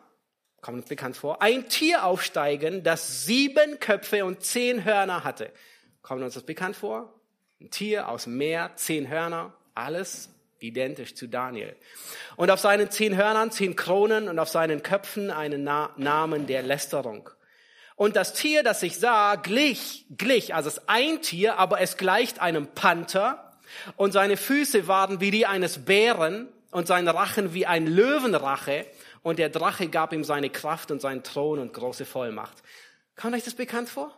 [0.61, 5.51] kommt uns bekannt vor, ein Tier aufsteigen, das sieben Köpfe und zehn Hörner hatte.
[6.01, 7.13] Kommt uns das bekannt vor?
[7.61, 11.75] Ein Tier aus dem Meer, zehn Hörner, alles identisch zu Daniel.
[12.35, 16.63] Und auf seinen zehn Hörnern zehn Kronen und auf seinen Köpfen einen Na Namen der
[16.63, 17.29] Lästerung.
[17.95, 21.97] Und das Tier, das ich sah, glich, glich, also es ist ein Tier, aber es
[21.97, 23.53] gleicht einem Panther
[23.95, 28.85] und seine Füße waren wie die eines Bären und sein Rachen wie ein Löwenrache
[29.27, 32.63] und der Drache gab ihm seine Kraft und seinen Thron und große Vollmacht.
[33.17, 34.17] Kommt euch das bekannt vor?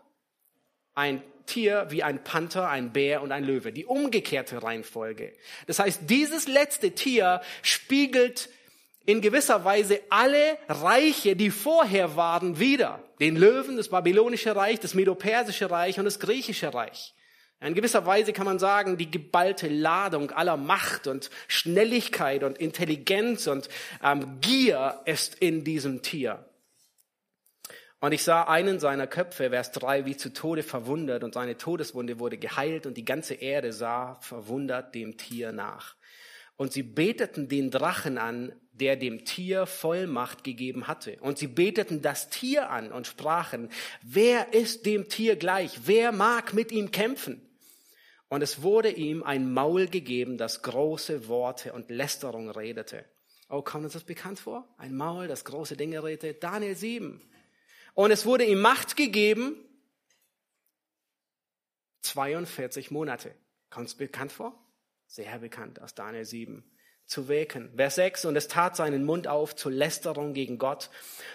[0.94, 3.74] Ein Tier wie ein Panther, ein Bär und ein Löwe.
[3.74, 5.34] Die umgekehrte Reihenfolge.
[5.66, 8.50] Das heißt, dieses letzte Tier spiegelt
[9.08, 13.02] in gewisser Weise alle Reiche, die vorher waren, wieder.
[13.20, 17.16] Den Löwen, das babylonische Reich, das medopersische Reich und das griechische Reich.
[17.62, 23.48] In gewisser Weise kann man sagen, die geballte Ladung aller Macht und Schnelligkeit und Intelligenz
[23.48, 23.68] und
[24.02, 26.46] ähm, Gier ist in diesem Tier.
[28.00, 32.18] Und ich sah einen seiner Köpfe, Vers 3, wie zu Tode verwundert und seine Todeswunde
[32.18, 35.96] wurde geheilt und die ganze Erde sah verwundert dem Tier nach.
[36.56, 41.18] Und sie beteten den Drachen an, der dem Tier Vollmacht gegeben hatte.
[41.20, 43.70] Und sie beteten das Tier an und sprachen,
[44.02, 45.82] wer ist dem Tier gleich?
[45.84, 47.49] Wer mag mit ihm kämpfen?
[48.30, 53.04] Und es wurde ihm ein Maul gegeben, das große Worte und Lästerung redete.
[53.50, 54.68] Oh, kommt uns das bekannt vor?
[54.78, 56.36] Ein Maul, das große Dinge redete.
[56.36, 57.22] Daniel 7.
[57.96, 59.56] Und es wurde ihm Macht gegeben,
[62.02, 63.34] 42 Monate.
[63.72, 64.54] Kommt es bekannt vor?
[65.08, 66.64] Sehr bekannt aus Daniel 7
[67.08, 67.72] zu wirken.
[67.76, 70.92] Vers 6, und es tat seinen Mund auf zur Lästerung gegen Gott,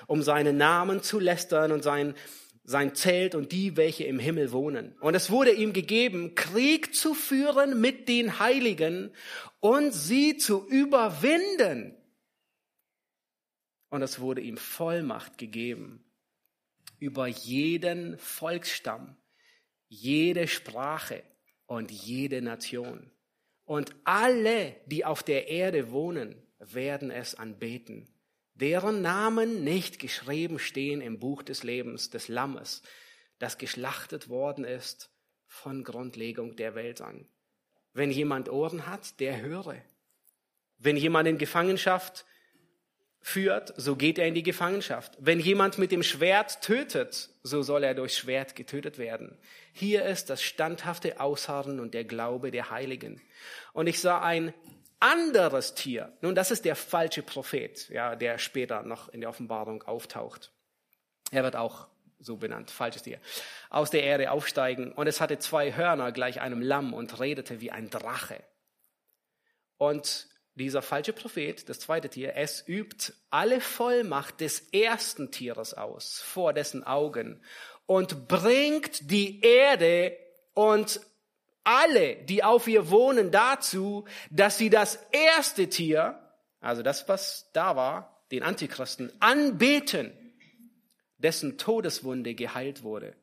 [0.06, 2.14] um seinen Namen zu lästern und sein
[2.64, 4.96] sein Zelt und die, welche im Himmel wohnen.
[5.00, 9.12] Und es wurde ihm gegeben, Krieg zu führen mit den Heiligen
[9.60, 11.94] und sie zu überwinden.
[13.90, 16.04] Und es wurde ihm Vollmacht gegeben
[16.98, 19.16] über jeden Volksstamm,
[19.88, 21.22] jede Sprache
[21.66, 23.10] und jede Nation.
[23.64, 28.13] Und alle, die auf der Erde wohnen, werden es anbeten
[28.54, 32.82] deren Namen nicht geschrieben stehen im Buch des Lebens des Lammes,
[33.38, 35.10] das geschlachtet worden ist
[35.46, 37.26] von Grundlegung der Welt an.
[37.92, 39.76] Wenn jemand Ohren hat, der höre.
[40.78, 42.24] Wenn jemand in Gefangenschaft
[43.20, 45.16] führt, so geht er in die Gefangenschaft.
[45.18, 49.38] Wenn jemand mit dem Schwert tötet, so soll er durch Schwert getötet werden.
[49.72, 53.22] Hier ist das standhafte Ausharren und der Glaube der Heiligen.
[53.72, 54.52] Und ich sah ein
[55.00, 56.12] anderes Tier.
[56.20, 60.52] Nun, das ist der falsche Prophet, ja, der später noch in der Offenbarung auftaucht.
[61.30, 61.88] Er wird auch
[62.20, 63.20] so benannt, falsches Tier,
[63.70, 64.92] aus der Erde aufsteigen.
[64.92, 68.42] Und es hatte zwei Hörner gleich einem Lamm und redete wie ein Drache.
[69.76, 76.20] Und dieser falsche Prophet, das zweite Tier, es übt alle Vollmacht des ersten Tieres aus
[76.20, 77.42] vor dessen Augen
[77.86, 80.16] und bringt die Erde
[80.54, 81.00] und
[81.64, 86.20] alle, die auf ihr wohnen, dazu, dass sie das erste Tier,
[86.60, 90.12] also das, was da war, den Antichristen, anbeten,
[91.18, 93.16] dessen Todeswunde geheilt wurde.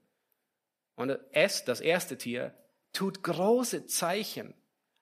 [0.95, 2.53] Und es, das erste Tier,
[2.93, 4.53] tut große Zeichen,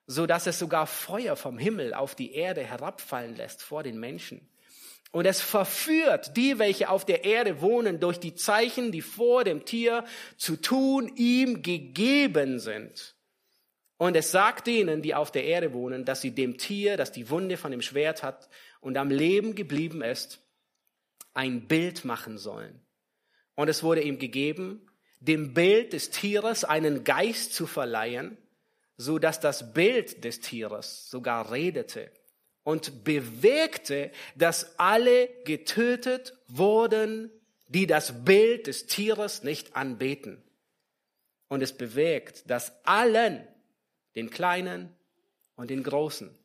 [0.06, 4.48] so dass es sogar Feuer vom Himmel auf die Erde herabfallen lässt vor den Menschen.
[5.12, 9.64] Und es verführt die, welche auf der Erde wohnen, durch die Zeichen, die vor dem
[9.64, 10.04] Tier
[10.36, 13.16] zu tun ihm gegeben sind.
[14.00, 17.28] Und es sagt denen, die auf der Erde wohnen, dass sie dem Tier, das die
[17.28, 18.48] Wunde von dem Schwert hat
[18.80, 20.40] und am Leben geblieben ist,
[21.34, 22.80] ein Bild machen sollen.
[23.56, 28.38] Und es wurde ihm gegeben, dem Bild des Tieres einen Geist zu verleihen,
[28.96, 32.10] so dass das Bild des Tieres sogar redete
[32.62, 37.30] und bewegte, dass alle getötet wurden,
[37.68, 40.42] die das Bild des Tieres nicht anbeten.
[41.48, 43.46] Und es bewegt, dass allen,
[44.14, 44.94] den Kleinen
[45.56, 46.36] und den Großen,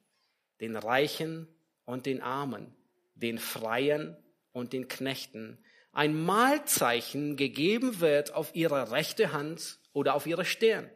[0.61, 1.47] den Reichen
[1.85, 2.75] und den Armen,
[3.15, 4.17] den Freien
[4.51, 5.57] und den Knechten,
[5.91, 10.89] ein Mahlzeichen gegeben wird auf ihre rechte Hand oder auf ihre Stirn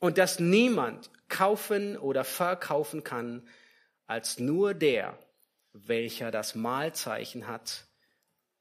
[0.00, 3.48] und dass niemand kaufen oder verkaufen kann
[4.06, 5.18] als nur der,
[5.72, 7.86] welcher das Mahlzeichen hat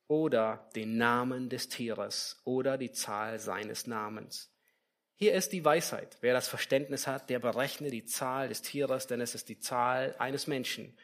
[0.07, 4.52] oder den Namen des Tieres oder die Zahl seines Namens.
[5.24, 6.17] Hier ist die Weisheit.
[6.19, 10.13] Wer das Verständnis hat, der berechne die Zahl des Tieres, denn es ist die Zahl
[10.19, 10.97] eines Menschen.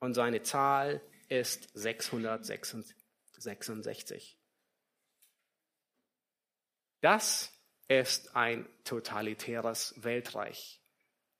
[0.00, 4.36] Und seine Zahl ist 666.
[7.00, 7.52] Das
[7.86, 10.80] ist ein totalitäres Weltreich,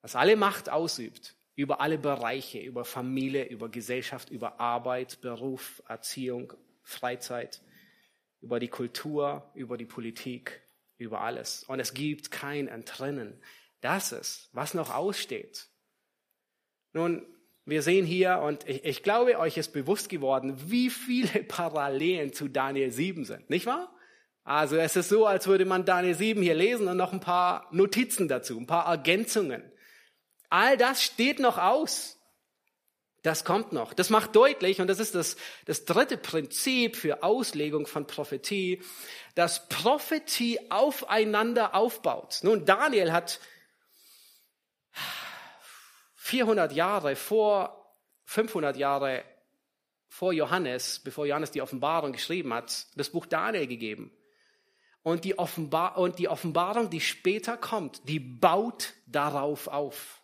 [0.00, 6.52] das alle Macht ausübt über alle Bereiche, über Familie, über Gesellschaft, über Arbeit, Beruf, Erziehung,
[6.84, 7.60] Freizeit,
[8.40, 10.63] über die Kultur, über die Politik,
[10.98, 11.64] über alles.
[11.64, 13.40] Und es gibt kein Entrinnen.
[13.80, 15.68] Das ist, was noch aussteht.
[16.92, 17.26] Nun,
[17.66, 22.48] wir sehen hier, und ich, ich glaube, euch ist bewusst geworden, wie viele Parallelen zu
[22.48, 23.90] Daniel 7 sind, nicht wahr?
[24.44, 27.66] Also es ist so, als würde man Daniel 7 hier lesen und noch ein paar
[27.72, 29.62] Notizen dazu, ein paar Ergänzungen.
[30.50, 32.20] All das steht noch aus.
[33.24, 33.94] Das kommt noch.
[33.94, 38.82] Das macht deutlich, und das ist das, das dritte Prinzip für Auslegung von Prophetie,
[39.34, 42.40] dass Prophetie aufeinander aufbaut.
[42.42, 43.40] Nun, Daniel hat
[46.16, 47.96] 400 Jahre vor,
[48.26, 49.24] 500 Jahre
[50.06, 54.12] vor Johannes, bevor Johannes die Offenbarung geschrieben hat, das Buch Daniel gegeben.
[55.02, 60.20] Und die, Offenbar und die Offenbarung, die später kommt, die baut darauf auf.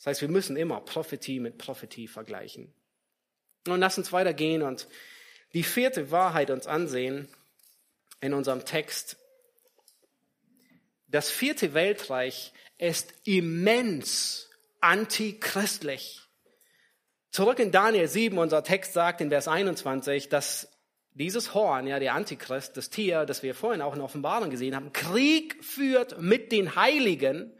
[0.00, 2.72] Das heißt, wir müssen immer Prophetie mit Prophetie vergleichen.
[3.68, 4.88] Und lass uns weitergehen und
[5.52, 7.28] die vierte Wahrheit uns ansehen
[8.22, 9.18] in unserem Text.
[11.06, 14.48] Das vierte Weltreich ist immens
[14.80, 16.22] antichristlich.
[17.30, 20.66] Zurück in Daniel 7, unser Text sagt in Vers 21, dass
[21.12, 24.94] dieses Horn, ja, der Antichrist, das Tier, das wir vorhin auch in Offenbarung gesehen haben,
[24.94, 27.52] Krieg führt mit den Heiligen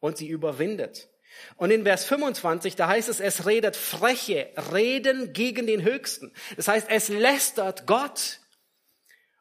[0.00, 1.08] und sie überwindet.
[1.56, 6.32] Und in Vers 25, da heißt es, es redet freche Reden gegen den Höchsten.
[6.56, 8.40] Das heißt, es lästert Gott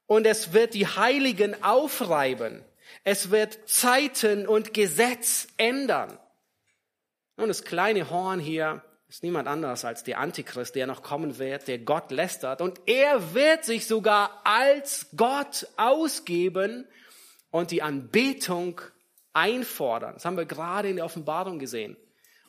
[0.05, 2.63] und es wird die Heiligen aufreiben.
[3.03, 6.17] Es wird Zeiten und Gesetz ändern.
[7.38, 11.67] Und das kleine Horn hier ist niemand anders als der Antichrist, der noch kommen wird,
[11.67, 12.61] der Gott lästert.
[12.61, 16.88] Und er wird sich sogar als Gott ausgeben
[17.51, 18.81] und die Anbetung
[19.36, 20.13] einfordern.
[20.13, 21.97] Das haben wir gerade in der Offenbarung gesehen.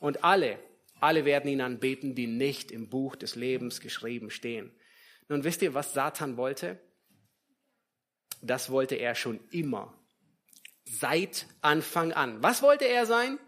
[0.00, 0.58] Und alle,
[1.00, 4.72] alle werden ihn anbeten, die nicht im Buch des Lebens geschrieben stehen.
[5.28, 6.80] Nun wisst ihr, was Satan wollte?
[8.42, 9.98] Das wollte er schon immer.
[10.84, 12.42] Seit Anfang an.
[12.42, 13.38] Was wollte er sein?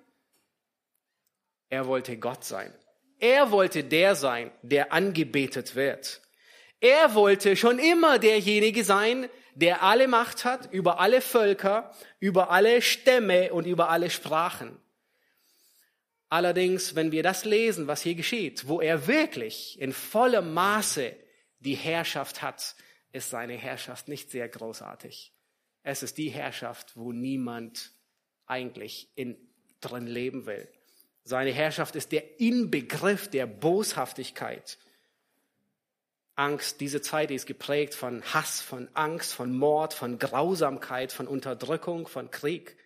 [1.69, 2.75] Er wollte Gott sein.
[3.21, 6.23] Er wollte der sein, der angebetet wird.
[6.81, 9.29] Er wollte schon immer derjenige sein,
[9.59, 14.79] der alle Macht hat über alle Völker, über alle Stämme und über alle Sprachen.
[16.29, 21.17] Allerdings, wenn wir das lesen, was hier geschieht, wo er wirklich in vollem Maße
[21.59, 22.77] die Herrschaft hat,
[23.11, 25.33] ist seine Herrschaft nicht sehr großartig.
[25.83, 27.91] Es ist die Herrschaft, wo niemand
[28.47, 29.37] eigentlich in,
[29.81, 30.69] drin leben will.
[31.25, 34.79] Seine Herrschaft ist der Inbegriff der Boshaftigkeit.
[36.39, 42.07] Angst, diese Zeit ist geprägt von Hass, von Angst, von Mord, von Grausamkeit, von Unterdrückung,
[42.07, 42.77] von Krieg.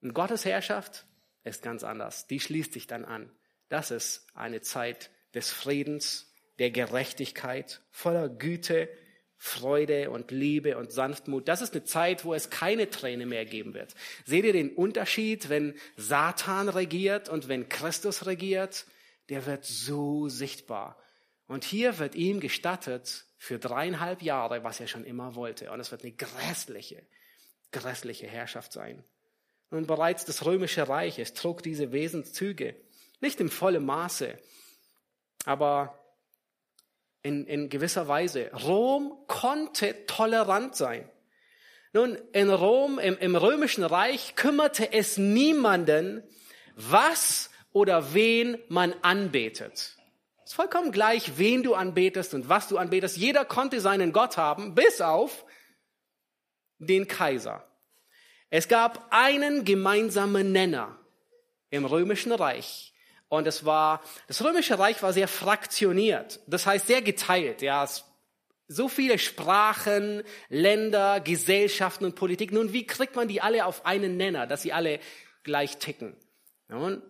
[0.00, 1.04] Und Gottes Herrschaft
[1.44, 2.26] ist ganz anders.
[2.26, 3.30] Die schließt sich dann an.
[3.68, 8.88] Das ist eine Zeit des Friedens, der Gerechtigkeit, voller Güte,
[9.36, 11.48] Freude und Liebe und Sanftmut.
[11.48, 13.94] Das ist eine Zeit, wo es keine Träne mehr geben wird.
[14.24, 18.86] Seht ihr den Unterschied, wenn Satan regiert und wenn Christus regiert?
[19.28, 20.96] Der wird so sichtbar.
[21.48, 25.70] Und hier wird ihm gestattet für dreieinhalb Jahre, was er schon immer wollte.
[25.72, 27.02] Und es wird eine grässliche,
[27.72, 29.02] grässliche Herrschaft sein.
[29.70, 32.76] Und bereits das römische Reich, es trug diese Wesenszüge.
[33.20, 34.38] Nicht im vollen Maße,
[35.44, 35.98] aber
[37.22, 38.50] in, in gewisser Weise.
[38.52, 41.10] Rom konnte tolerant sein.
[41.92, 46.22] Nun, in Rom, im, im römischen Reich kümmerte es niemanden,
[46.76, 49.97] was oder wen man anbetet.
[50.48, 53.18] Es ist vollkommen gleich, wen du anbetest und was du anbetest.
[53.18, 55.44] Jeder konnte seinen Gott haben, bis auf
[56.78, 57.68] den Kaiser.
[58.48, 60.98] Es gab einen gemeinsamen Nenner
[61.68, 62.94] im römischen Reich.
[63.28, 66.40] Und es war, das römische Reich war sehr fraktioniert.
[66.46, 67.60] Das heißt sehr geteilt.
[67.60, 67.86] Ja,
[68.68, 72.52] so viele Sprachen, Länder, Gesellschaften und Politik.
[72.52, 74.98] Nun, wie kriegt man die alle auf einen Nenner, dass sie alle
[75.42, 76.16] gleich ticken?
[76.68, 77.02] Nun,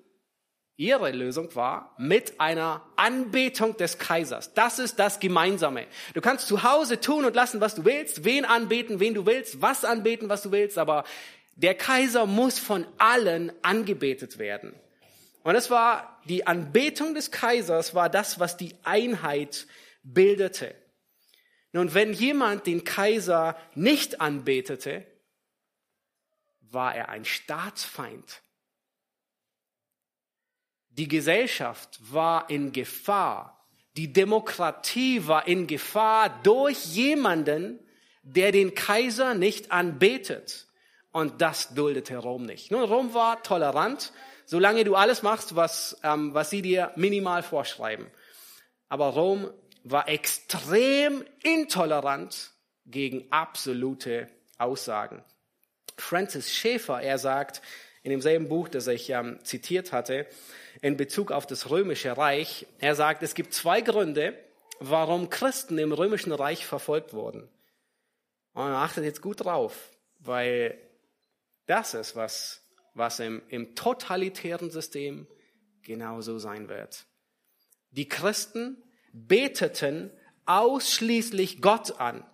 [0.78, 4.54] Ihre Lösung war mit einer Anbetung des Kaisers.
[4.54, 5.88] Das ist das Gemeinsame.
[6.14, 9.60] Du kannst zu Hause tun und lassen, was du willst, wen anbeten, wen du willst,
[9.60, 11.02] was anbeten, was du willst, aber
[11.56, 14.72] der Kaiser muss von allen angebetet werden.
[15.42, 19.66] Und es war die Anbetung des Kaisers, war das, was die Einheit
[20.04, 20.76] bildete.
[21.72, 25.04] Nun, wenn jemand den Kaiser nicht anbetete,
[26.60, 28.42] war er ein Staatsfeind.
[30.98, 33.64] Die Gesellschaft war in Gefahr.
[33.96, 37.78] Die Demokratie war in Gefahr durch jemanden,
[38.24, 40.66] der den Kaiser nicht anbetet.
[41.12, 42.72] Und das duldete Rom nicht.
[42.72, 44.12] Nun, Rom war tolerant,
[44.44, 48.08] solange du alles machst, was, ähm, was sie dir minimal vorschreiben.
[48.88, 49.50] Aber Rom
[49.84, 52.50] war extrem intolerant
[52.86, 54.28] gegen absolute
[54.58, 55.22] Aussagen.
[55.96, 57.62] Francis Schäfer, er sagt
[58.02, 60.26] in demselben Buch, das ich ähm, zitiert hatte,
[60.80, 64.38] in Bezug auf das römische Reich, er sagt, es gibt zwei Gründe,
[64.80, 67.48] warum Christen im römischen Reich verfolgt wurden.
[68.52, 70.78] Und achtet jetzt gut drauf, weil
[71.66, 72.64] das ist, was,
[72.94, 75.26] was im, im totalitären System
[75.82, 77.06] genauso sein wird.
[77.90, 80.10] Die Christen beteten
[80.46, 82.24] ausschließlich Gott an.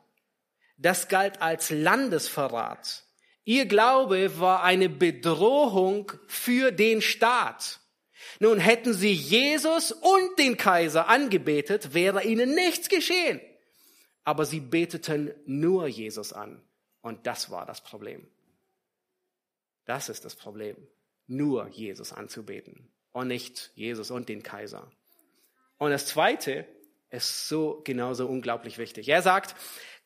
[0.77, 3.05] Das galt als Landesverrat.
[3.45, 7.81] Ihr Glaube war eine Bedrohung für den Staat.
[8.41, 13.41] Nun hätten sie Jesus und den Kaiser angebetet, wäre ihnen nichts geschehen.
[14.25, 16.63] Aber sie beteten nur Jesus an.
[17.03, 18.27] Und das war das Problem.
[19.85, 20.77] Das ist das Problem.
[21.27, 24.91] Nur Jesus anzubeten und nicht Jesus und den Kaiser.
[25.79, 26.67] Und das zweite
[27.11, 29.09] ist so genauso unglaublich wichtig.
[29.09, 29.55] Er sagt,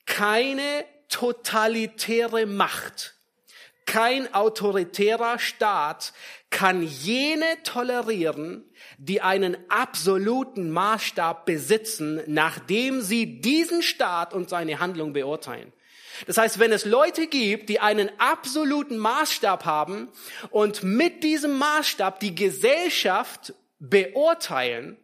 [0.07, 3.18] keine totalitäre Macht,
[3.89, 6.12] kein autoritärer Staat
[6.51, 15.14] kann jene tolerieren, die einen absoluten Maßstab besitzen, nachdem sie diesen Staat und seine Handlung
[15.14, 15.72] beurteilen.
[16.26, 20.11] Das heißt, wenn es Leute gibt, die einen absoluten Maßstab haben
[20.51, 24.99] und mit diesem Maßstab die Gesellschaft beurteilen,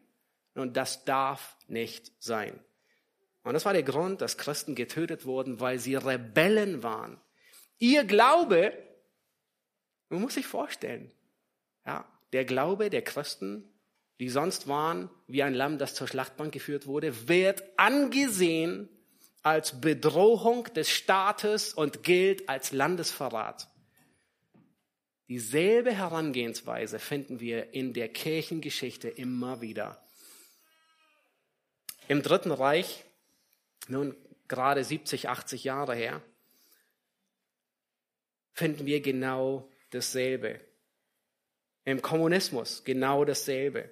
[0.55, 2.61] und das darf nicht sein.
[3.45, 7.19] Und das war der Grund, dass Christen getötet wurden, weil sie Rebellen waren.
[7.79, 8.73] Ihr Glaube,
[10.09, 11.11] man muss sich vorstellen,
[11.87, 13.69] ja, der Glaube der Christen,
[14.21, 18.89] die sonst waren wie ein Lamm, das zur Schlachtbank geführt wurde, wird angesehen
[19.43, 23.69] als Bedrohung des Staates und gilt als Landesverrat.
[25.29, 30.01] Dieselbe Herangehensweise finden wir in der Kirchengeschichte immer wieder.
[32.09, 33.05] Im Dritten Reich,
[33.89, 34.15] nun
[34.49, 36.23] gerade 70, 80 Jahre her,
[38.55, 40.61] finden wir genau dasselbe.
[41.85, 43.91] Im Kommunismus genau dasselbe.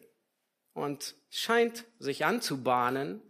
[0.73, 3.21] Und es scheint sich anzubahnen,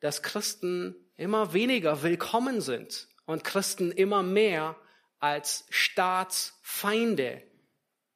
[0.00, 4.76] dass Christen immer weniger willkommen sind und Christen immer mehr
[5.18, 7.42] als Staatsfeinde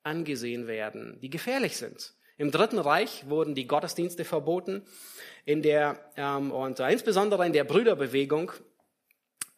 [0.03, 2.15] angesehen werden, die gefährlich sind.
[2.37, 4.83] Im Dritten Reich wurden die Gottesdienste verboten,
[5.45, 8.53] in der ähm, und insbesondere in der Brüderbewegung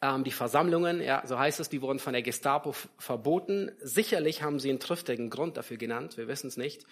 [0.03, 3.71] ähm, die Versammlungen, ja, so heißt es, die wurden von der Gestapo verboten.
[3.81, 6.85] Sicherlich haben sie einen triftigen Grund dafür genannt, wir wissen es nicht.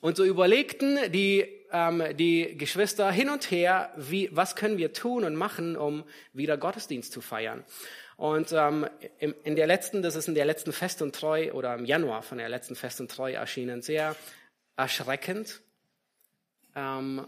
[0.00, 5.24] Und so überlegten die, ähm, die Geschwister hin und her, wie, was können wir tun
[5.24, 7.64] und machen, um wieder Gottesdienst zu feiern.
[8.16, 8.86] Und ähm,
[9.18, 12.38] in der letzten, das ist in der letzten Fest und Treu oder im Januar von
[12.38, 14.14] der letzten Fest und Treu erschienen, sehr
[14.76, 15.62] erschreckend.
[16.76, 17.26] Ähm,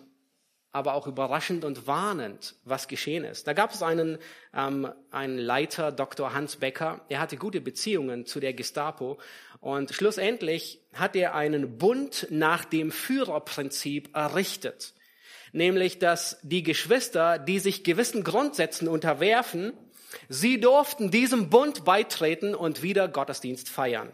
[0.77, 3.47] aber auch überraschend und warnend, was geschehen ist.
[3.47, 4.19] Da gab es einen,
[4.55, 6.35] ähm, einen Leiter, Dr.
[6.35, 9.19] Hans Becker, er hatte gute Beziehungen zu der Gestapo
[9.61, 14.93] und schlussendlich hat er einen Bund nach dem Führerprinzip errichtet.
[15.53, 19.73] Nämlich, dass die Geschwister, die sich gewissen Grundsätzen unterwerfen,
[20.29, 24.13] sie durften diesem Bund beitreten und wieder Gottesdienst feiern.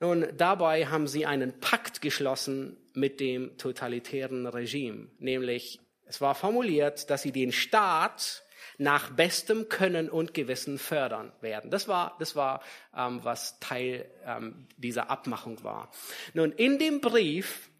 [0.00, 7.08] Nun, dabei haben sie einen Pakt geschlossen mit dem totalitären Regime, nämlich es war formuliert,
[7.10, 8.44] dass sie den Staat
[8.78, 11.70] nach bestem Können und Gewissen fördern werden.
[11.70, 12.60] Das war, das war
[12.96, 15.90] ähm, was Teil ähm, dieser Abmachung war.
[16.34, 17.70] Nun, in dem Brief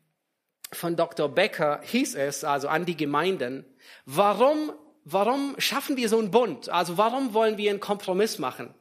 [0.73, 1.29] von Dr.
[1.29, 3.65] Becker hieß es also an die Gemeinden,
[4.07, 4.73] warum,
[5.05, 6.69] warum schaffen wir so einen Bund?
[6.69, 8.75] Also warum wollen wir einen Kompromiss machen?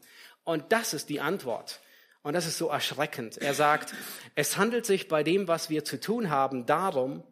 [0.44, 1.80] Und das ist die Antwort.
[2.24, 3.38] Und das ist so erschreckend.
[3.38, 3.94] Er sagt,
[4.34, 7.24] es handelt sich bei dem, was wir zu tun haben, darum,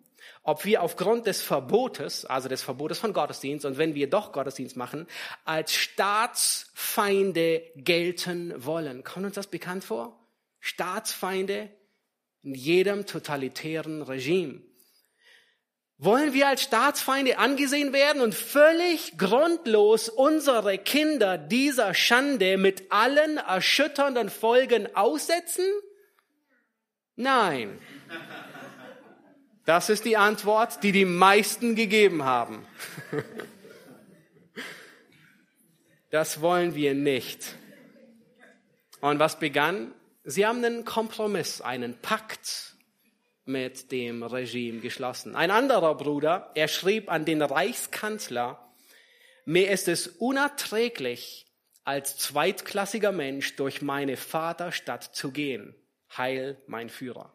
[0.43, 4.75] ob wir aufgrund des Verbotes, also des Verbotes von Gottesdienst, und wenn wir doch Gottesdienst
[4.75, 5.07] machen,
[5.45, 9.03] als Staatsfeinde gelten wollen.
[9.03, 10.19] Kommt uns das bekannt vor?
[10.59, 11.69] Staatsfeinde
[12.43, 14.61] in jedem totalitären Regime.
[16.03, 23.37] Wollen wir als Staatsfeinde angesehen werden und völlig grundlos unsere Kinder dieser Schande mit allen
[23.37, 25.63] erschütternden Folgen aussetzen?
[27.15, 27.77] Nein.
[29.65, 32.65] Das ist die Antwort, die die meisten gegeben haben.
[36.09, 37.55] Das wollen wir nicht.
[39.01, 39.93] Und was begann?
[40.23, 42.70] Sie haben einen Kompromiss, einen Pakt
[43.45, 45.35] mit dem Regime geschlossen.
[45.35, 48.71] Ein anderer Bruder, er schrieb an den Reichskanzler,
[49.45, 51.47] mir ist es unerträglich,
[51.83, 55.75] als zweitklassiger Mensch durch meine Vaterstadt zu gehen.
[56.15, 57.33] Heil mein Führer.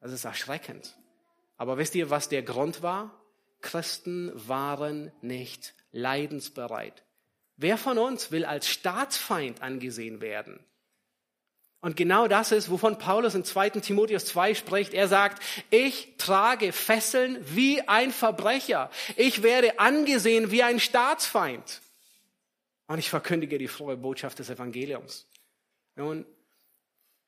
[0.00, 0.96] Das ist erschreckend.
[1.56, 3.20] Aber wisst ihr, was der Grund war?
[3.60, 7.04] Christen waren nicht leidensbereit.
[7.56, 10.64] Wer von uns will als Staatsfeind angesehen werden?
[11.82, 13.70] Und genau das ist, wovon Paulus in 2.
[13.70, 14.94] Timotheus 2 spricht.
[14.94, 18.88] Er sagt, ich trage Fesseln wie ein Verbrecher.
[19.16, 21.80] Ich werde angesehen wie ein Staatsfeind.
[22.86, 25.26] Und ich verkündige die frohe Botschaft des Evangeliums.
[25.96, 26.24] Nun,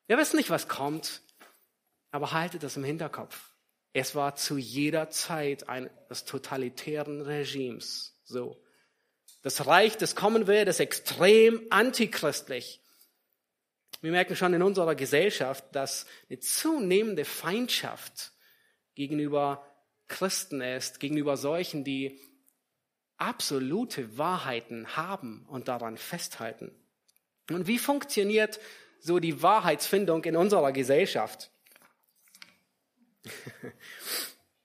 [0.07, 1.21] wir wissen nicht, was kommt,
[2.13, 3.51] aber haltet das im Hinterkopf.
[3.93, 8.57] Es war zu jeder Zeit eines totalitären Regimes so.
[9.43, 12.81] Das Reich, das kommen will, ist extrem antichristlich.
[14.05, 18.33] Wir merken schon in unserer Gesellschaft, dass eine zunehmende Feindschaft
[18.95, 19.67] gegenüber
[20.09, 22.21] Christen ist, gegenüber solchen, die
[23.17, 26.71] absolute Wahrheiten haben und daran festhalten.
[27.51, 28.61] Und wie funktioniert
[29.01, 31.51] so die Wahrheitsfindung in unserer Gesellschaft?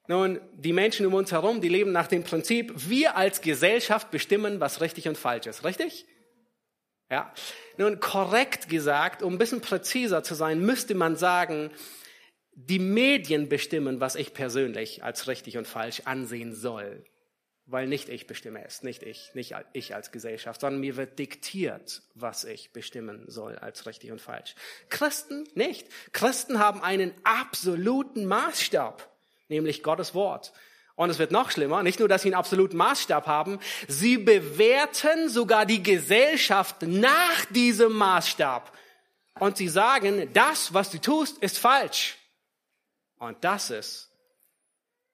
[0.10, 4.60] Nun, die Menschen um uns herum, die leben nach dem Prinzip, wir als Gesellschaft bestimmen,
[4.60, 5.64] was richtig und falsch ist.
[5.64, 6.06] Richtig?
[7.10, 7.34] Ja.
[7.78, 11.72] Nun, korrekt gesagt, um ein bisschen präziser zu sein, müsste man sagen,
[12.54, 17.04] die Medien bestimmen, was ich persönlich als richtig und falsch ansehen soll.
[17.66, 22.02] Weil nicht ich bestimme es, nicht ich, nicht ich als Gesellschaft, sondern mir wird diktiert,
[22.16, 24.56] was ich bestimmen soll als richtig und falsch.
[24.90, 25.88] Christen nicht.
[26.12, 29.08] Christen haben einen absoluten Maßstab,
[29.50, 30.52] nämlich Gottes Wort.
[31.00, 35.30] Und es wird noch schlimmer, nicht nur, dass sie einen absoluten Maßstab haben, sie bewerten
[35.30, 38.78] sogar die Gesellschaft nach diesem Maßstab.
[39.40, 42.18] Und sie sagen, das, was du tust, ist falsch.
[43.18, 44.12] Und das ist,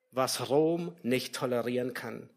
[0.10, 2.32] was Rom nicht tolerieren kann.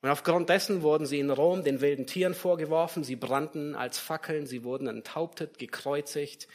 [0.00, 4.46] Und aufgrund dessen wurden sie in Rom den wilden Tieren vorgeworfen, sie brannten als Fackeln,
[4.46, 6.46] sie wurden enthauptet, gekreuzigt,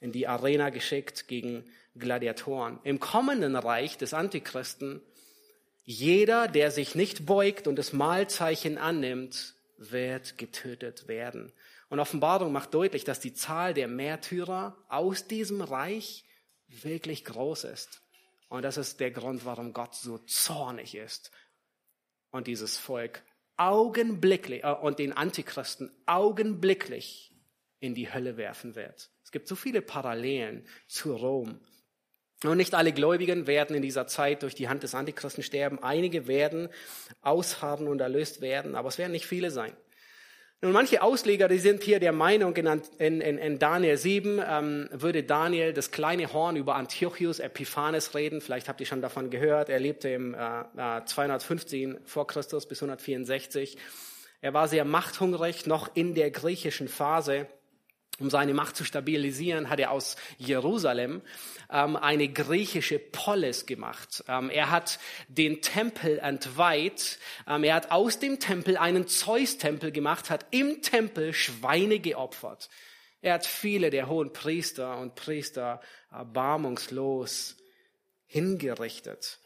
[0.00, 2.78] in die Arena geschickt gegen Gladiatoren.
[2.84, 5.02] Im kommenden Reich des Antichristen
[5.84, 11.52] jeder, der sich nicht beugt und das Mahlzeichen annimmt, wird getötet werden.
[11.88, 16.24] Und Offenbarung macht deutlich, dass die Zahl der Märtyrer aus diesem Reich
[16.68, 18.02] wirklich groß ist.
[18.48, 21.30] Und das ist der Grund, warum Gott so zornig ist
[22.30, 23.22] und dieses Volk
[23.56, 27.34] augenblicklich äh, und den Antichristen augenblicklich
[27.78, 29.10] in die Hölle werfen wird.
[29.24, 31.60] Es gibt so viele Parallelen zu Rom.
[32.44, 35.82] Und nicht alle Gläubigen werden in dieser Zeit durch die Hand des Antichristen sterben.
[35.82, 36.68] Einige werden
[37.20, 39.72] ausharren und erlöst werden, aber es werden nicht viele sein.
[40.62, 42.66] Nun, manche Ausleger, die sind hier der Meinung, in,
[42.98, 48.42] in, in Daniel 7 ähm, würde Daniel das kleine Horn über Antiochus Epiphanes reden.
[48.42, 49.70] Vielleicht habt ihr schon davon gehört.
[49.70, 53.78] Er lebte im äh, 215 äh, vor Christus bis 164.
[54.42, 57.46] Er war sehr machthungrig, noch in der griechischen Phase.
[58.20, 61.22] Um seine Macht zu stabilisieren, hat er aus Jerusalem
[61.70, 64.22] ähm, eine griechische Polis gemacht.
[64.28, 64.98] Ähm, er hat
[65.28, 67.18] den Tempel entweiht.
[67.48, 72.68] Ähm, er hat aus dem Tempel einen Zeus-Tempel gemacht, hat im Tempel Schweine geopfert.
[73.22, 77.56] Er hat viele der hohen Priester und Priester erbarmungslos
[78.26, 79.38] hingerichtet.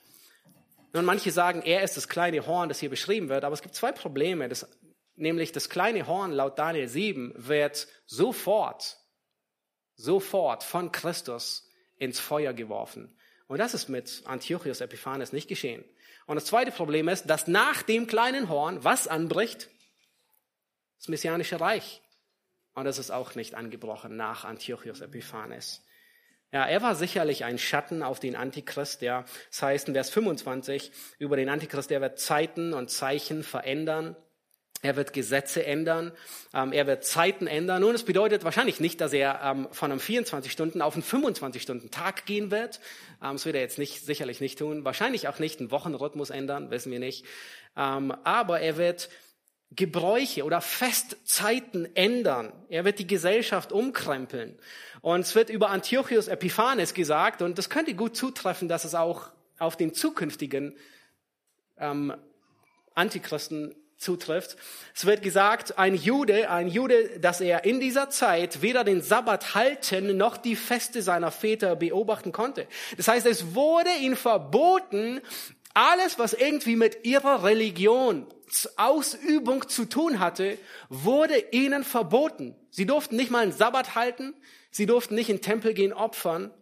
[0.92, 3.74] Nun, manche sagen, er ist das kleine Horn, das hier beschrieben wird, aber es gibt
[3.74, 4.48] zwei Probleme.
[4.48, 4.68] Das
[5.16, 8.98] nämlich das kleine Horn laut Daniel 7 wird sofort,
[9.94, 13.16] sofort von Christus ins Feuer geworfen.
[13.46, 15.84] Und das ist mit Antiochus Epiphanes nicht geschehen.
[16.26, 19.68] Und das zweite Problem ist, dass nach dem kleinen Horn was anbricht?
[20.98, 22.02] Das Messianische Reich.
[22.74, 25.84] Und das ist auch nicht angebrochen nach Antiochus Epiphanes.
[26.50, 29.24] Ja, er war sicherlich ein Schatten auf den Antichrist, ja.
[29.50, 34.16] Das heißt in Vers 25 über den Antichrist, der wird Zeiten und Zeichen verändern.
[34.84, 36.12] Er wird Gesetze ändern,
[36.52, 37.80] ähm, er wird Zeiten ändern.
[37.80, 42.50] Nun, es bedeutet wahrscheinlich nicht, dass er ähm, von einem 24-Stunden auf einen 25-Stunden-Tag gehen
[42.50, 42.80] wird.
[43.22, 44.84] Ähm, das wird er jetzt nicht, sicherlich nicht tun.
[44.84, 47.24] Wahrscheinlich auch nicht einen Wochenrhythmus ändern, wissen wir nicht.
[47.78, 49.08] Ähm, aber er wird
[49.70, 52.52] Gebräuche oder Festzeiten ändern.
[52.68, 54.58] Er wird die Gesellschaft umkrempeln.
[55.00, 59.30] Und es wird über Antiochus Epiphanes gesagt, und das könnte gut zutreffen, dass es auch
[59.58, 60.76] auf den zukünftigen
[61.78, 62.14] ähm,
[62.94, 64.56] Antichristen zutrifft.
[64.94, 69.54] Es wird gesagt, ein Jude, ein Jude, dass er in dieser Zeit weder den Sabbat
[69.54, 72.66] halten noch die Feste seiner Väter beobachten konnte.
[72.96, 75.20] Das heißt, es wurde ihm verboten,
[75.74, 78.26] alles, was irgendwie mit ihrer Religion
[78.76, 82.54] Ausübung zu tun hatte, wurde ihnen verboten.
[82.70, 84.34] Sie durften nicht mal einen Sabbat halten,
[84.70, 86.52] sie durften nicht in den Tempel gehen opfern,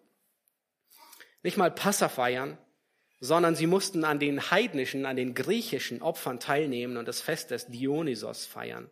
[1.43, 2.57] nicht mal Passa feiern,
[3.23, 7.69] sondern sie mussten an den heidnischen, an den griechischen Opfern teilnehmen und das Fest des
[7.69, 8.91] Dionysos feiern.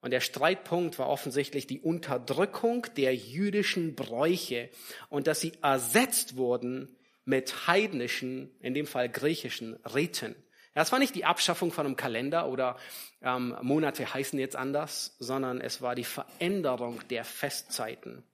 [0.00, 4.70] Und der Streitpunkt war offensichtlich die Unterdrückung der jüdischen Bräuche
[5.08, 10.34] und dass sie ersetzt wurden mit heidnischen, in dem Fall griechischen Riten.
[10.74, 12.76] Das war nicht die Abschaffung von einem Kalender oder
[13.22, 18.24] ähm, Monate heißen jetzt anders, sondern es war die Veränderung der Festzeiten.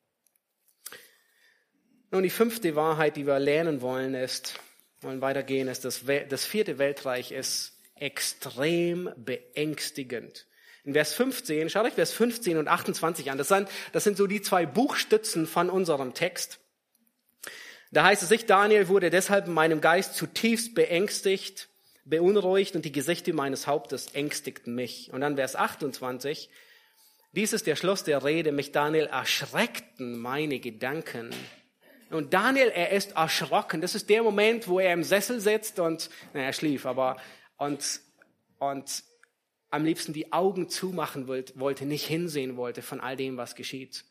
[2.11, 4.59] Nun, die fünfte Wahrheit, die wir lernen wollen, ist,
[5.01, 10.47] wollen weitergehen, ist, dass das vierte Weltreich ist extrem beängstigend.
[10.85, 13.39] In Vers 15, schaut euch Vers 15 und 28 an.
[13.39, 16.59] Das sind, das sind so die zwei Buchstützen von unserem Text.
[17.91, 21.69] Da heißt es, ich, Daniel, wurde deshalb in meinem Geist zutiefst beängstigt,
[22.05, 25.13] beunruhigt und die Gesichter meines Hauptes ängstigten mich.
[25.13, 26.49] Und dann Vers 28,
[27.33, 31.31] dies ist der Schluss der Rede, mich Daniel erschreckten meine Gedanken.
[32.11, 33.81] Und Daniel, er ist erschrocken.
[33.81, 37.17] Das ist der Moment, wo er im Sessel sitzt und, naja, er schlief, aber,
[37.57, 38.01] und,
[38.59, 39.05] und
[39.71, 44.05] am liebsten die Augen zumachen wollte, nicht hinsehen wollte von all dem, was geschieht.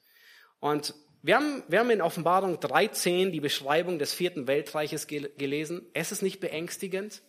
[0.60, 5.86] Und wir haben, wir haben in Offenbarung 13 die Beschreibung des vierten Weltreiches gelesen.
[5.94, 7.22] Es ist nicht beängstigend.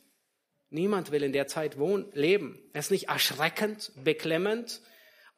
[0.70, 2.60] Niemand will in der Zeit wohnen, leben.
[2.72, 4.80] Es ist nicht erschreckend, beklemmend.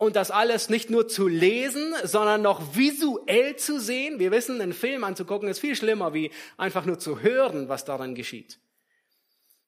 [0.02, 4.18] Und das alles nicht nur zu lesen, sondern noch visuell zu sehen.
[4.18, 8.16] Wir wissen, einen Film anzugucken ist viel schlimmer, wie einfach nur zu hören, was daran
[8.16, 8.58] geschieht.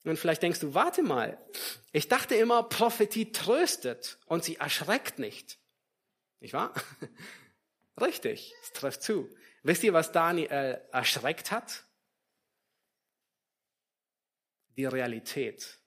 [0.02, 1.38] Und vielleicht denkst du, warte mal,
[1.92, 5.60] ich dachte immer, Prophetie tröstet und sie erschreckt nicht.
[6.40, 6.74] Nicht wahr?
[8.00, 9.30] Richtig, es trifft zu.
[9.62, 11.84] Wisst ihr, was Daniel erschreckt hat?
[14.76, 15.78] Die Realität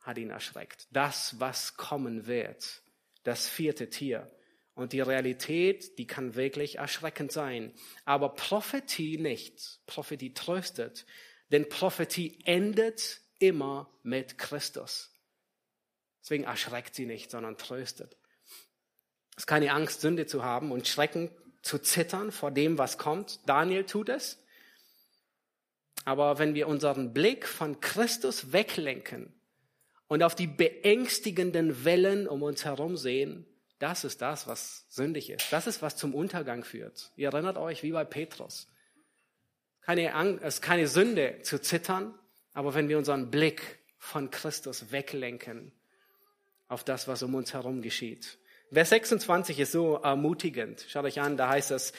[0.00, 0.88] hat ihn erschreckt.
[0.90, 2.82] Das, was kommen wird.
[3.26, 4.30] Das vierte Tier.
[4.74, 7.72] Und die Realität, die kann wirklich erschreckend sein.
[8.04, 9.80] Aber Prophetie nicht.
[9.86, 11.06] Prophetie tröstet.
[11.50, 15.12] Denn Prophetie endet immer mit Christus.
[16.22, 18.16] Deswegen erschreckt sie nicht, sondern tröstet.
[19.36, 23.40] Es ist keine Angst, Sünde zu haben und Schrecken zu zittern vor dem, was kommt.
[23.46, 24.40] Daniel tut es.
[26.04, 29.35] Aber wenn wir unseren Blick von Christus weglenken
[30.08, 33.46] und auf die beängstigenden Wellen um uns herum sehen,
[33.78, 35.52] das ist das, was sündig ist.
[35.52, 37.12] Das ist, was zum Untergang führt.
[37.16, 38.68] Ihr erinnert euch, wie bei Petrus.
[39.82, 42.14] Keine Angst, es ist keine Sünde zu zittern,
[42.54, 45.72] aber wenn wir unseren Blick von Christus weglenken
[46.68, 48.38] auf das, was um uns herum geschieht.
[48.72, 50.84] Vers 26 ist so ermutigend.
[50.88, 51.92] Schaut euch an, da heißt es,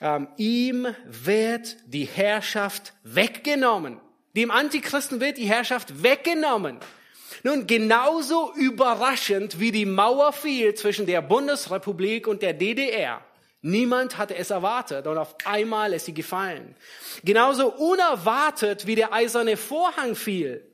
[0.00, 4.00] ähm, ihm wird die Herrschaft weggenommen.
[4.36, 6.80] Dem Antichristen wird die Herrschaft weggenommen.
[7.42, 13.24] Nun, genauso überraschend wie die Mauer fiel zwischen der Bundesrepublik und der DDR.
[13.62, 16.74] Niemand hatte es erwartet und auf einmal ist sie gefallen.
[17.24, 20.66] Genauso unerwartet wie der eiserne Vorhang fiel.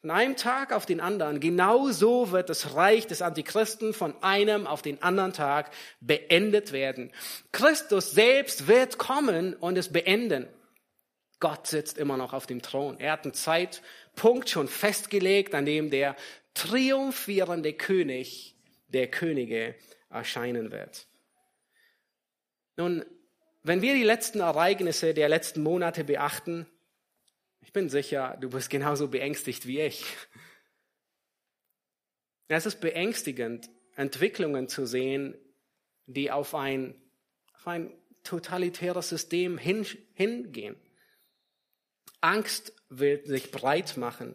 [0.00, 1.40] Von einem Tag auf den anderen.
[1.40, 5.70] Genauso wird das Reich des Antichristen von einem auf den anderen Tag
[6.00, 7.10] beendet werden.
[7.52, 10.46] Christus selbst wird kommen und es beenden.
[11.44, 12.98] Gott sitzt immer noch auf dem Thron.
[12.98, 16.16] Er hat einen Zeitpunkt schon festgelegt, an dem der
[16.54, 18.56] triumphierende König
[18.88, 19.74] der Könige
[20.08, 21.06] erscheinen wird.
[22.78, 23.04] Nun,
[23.62, 26.66] wenn wir die letzten Ereignisse der letzten Monate beachten,
[27.60, 30.02] ich bin sicher, du bist genauso beängstigt wie ich.
[32.48, 35.36] Es ist beängstigend, Entwicklungen zu sehen,
[36.06, 36.94] die auf ein,
[37.54, 37.92] auf ein
[38.22, 39.84] totalitäres System hin,
[40.14, 40.76] hingehen.
[42.24, 44.34] Angst will sich breit machen.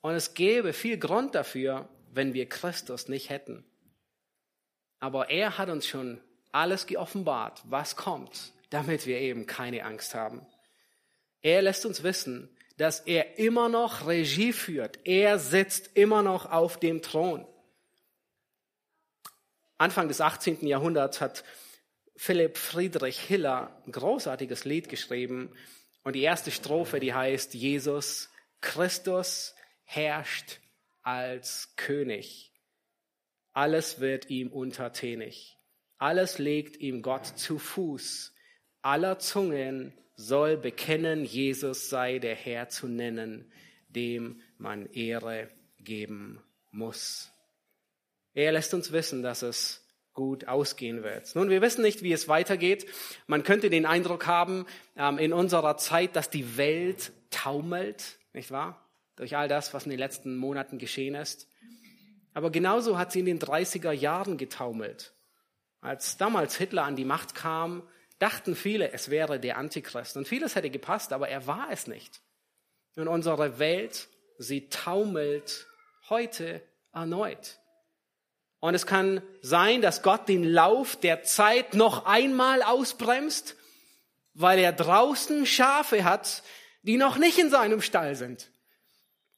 [0.00, 3.62] Und es gäbe viel Grund dafür, wenn wir Christus nicht hätten.
[5.00, 10.46] Aber er hat uns schon alles geoffenbart, was kommt, damit wir eben keine Angst haben.
[11.42, 12.48] Er lässt uns wissen,
[12.78, 14.98] dass er immer noch Regie führt.
[15.04, 17.46] Er sitzt immer noch auf dem Thron.
[19.76, 20.66] Anfang des 18.
[20.66, 21.44] Jahrhunderts hat
[22.16, 25.54] Philipp Friedrich Hiller ein großartiges Lied geschrieben.
[26.02, 28.30] Und die erste Strophe, die heißt, Jesus
[28.60, 30.60] Christus herrscht
[31.02, 32.52] als König.
[33.52, 35.56] Alles wird ihm untertänig.
[35.98, 38.32] Alles legt ihm Gott zu Fuß.
[38.82, 43.50] Aller Zungen soll bekennen, Jesus sei der Herr zu nennen,
[43.88, 47.30] dem man Ehre geben muss.
[48.32, 51.34] Er lässt uns wissen, dass es gut ausgehen wird.
[51.34, 52.86] Nun, wir wissen nicht, wie es weitergeht.
[53.26, 58.86] Man könnte den Eindruck haben ähm, in unserer Zeit, dass die Welt taumelt, nicht wahr?
[59.20, 61.46] durch all das, was in den letzten Monaten geschehen ist.
[62.32, 65.12] Aber genauso hat sie in den 30er Jahren getaumelt.
[65.82, 67.82] Als damals Hitler an die Macht kam,
[68.18, 70.16] dachten viele, es wäre der Antichrist.
[70.16, 72.22] Und vieles hätte gepasst, aber er war es nicht.
[72.96, 74.08] Und unsere Welt,
[74.38, 75.66] sie taumelt
[76.08, 76.62] heute
[76.94, 77.59] erneut.
[78.60, 83.56] Und es kann sein, dass Gott den Lauf der Zeit noch einmal ausbremst,
[84.34, 86.42] weil er draußen Schafe hat,
[86.82, 88.50] die noch nicht in seinem Stall sind.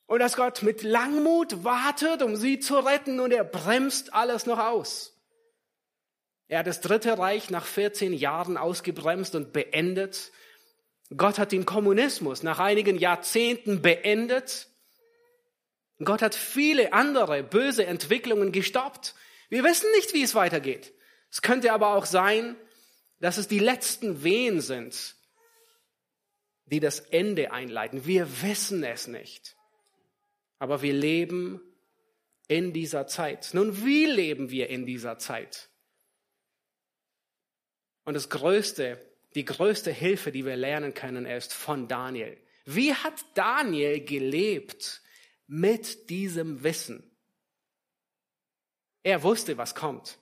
[0.07, 4.59] Und dass Gott mit Langmut wartet, um sie zu retten und er bremst alles noch
[4.59, 5.13] aus.
[6.49, 10.33] Er hat das Dritte Reich nach 14 Jahren ausgebremst und beendet.
[11.17, 14.69] Gott hat den Kommunismus nach einigen Jahrzehnten beendet.
[15.99, 19.15] Gott hat viele andere böse Entwicklungen gestoppt.
[19.49, 20.93] Wir wissen nicht, wie es weitergeht.
[21.31, 22.57] Es könnte aber auch sein,
[23.21, 25.15] dass es die letzten Wehen sind,
[26.67, 28.05] die das Ende einleiten.
[28.07, 29.57] Wir wissen es nicht.
[30.59, 31.61] Aber wir leben
[32.49, 33.51] in dieser Zeit.
[33.53, 35.71] Nun, wie leben wir in dieser Zeit?
[38.05, 38.99] Und das Größte,
[39.35, 42.37] die größte Hilfe, die wir lernen können, ist von Daniel.
[42.65, 45.03] Wie hat Daniel gelebt
[45.53, 47.03] mit diesem Wissen?
[49.03, 50.19] Er wusste, was kommt.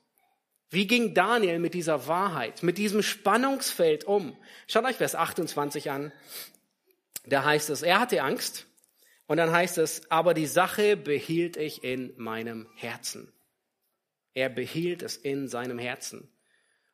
[0.70, 4.36] Wie ging Daniel mit dieser Wahrheit, mit diesem Spannungsfeld um?
[4.66, 6.12] Schaut euch Vers 28 an.
[7.26, 8.66] Da heißt es, er hatte Angst.
[9.28, 13.32] Und dann heißt es, aber die Sache behielt ich in meinem Herzen.
[14.34, 16.28] Er behielt es in seinem Herzen.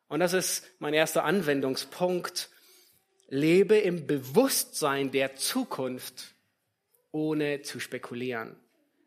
[0.09, 2.51] Und das ist mein erster Anwendungspunkt.
[3.29, 6.36] Lebe im Bewusstsein der Zukunft,
[7.11, 8.55] ohne zu spekulieren.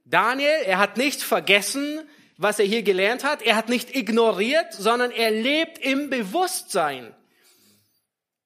[0.04, 2.00] Daniel, er hat nicht vergessen,
[2.36, 3.42] was er hier gelernt hat.
[3.42, 7.14] Er hat nicht ignoriert, sondern er lebt im Bewusstsein.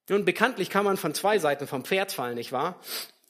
[0.09, 2.81] Nun, bekanntlich kann man von zwei Seiten vom Pferd fallen, nicht wahr?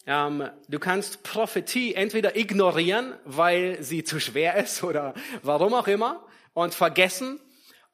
[0.07, 6.27] Ähm, du kannst Prophetie entweder ignorieren, weil sie zu schwer ist oder warum auch immer
[6.53, 7.41] und vergessen.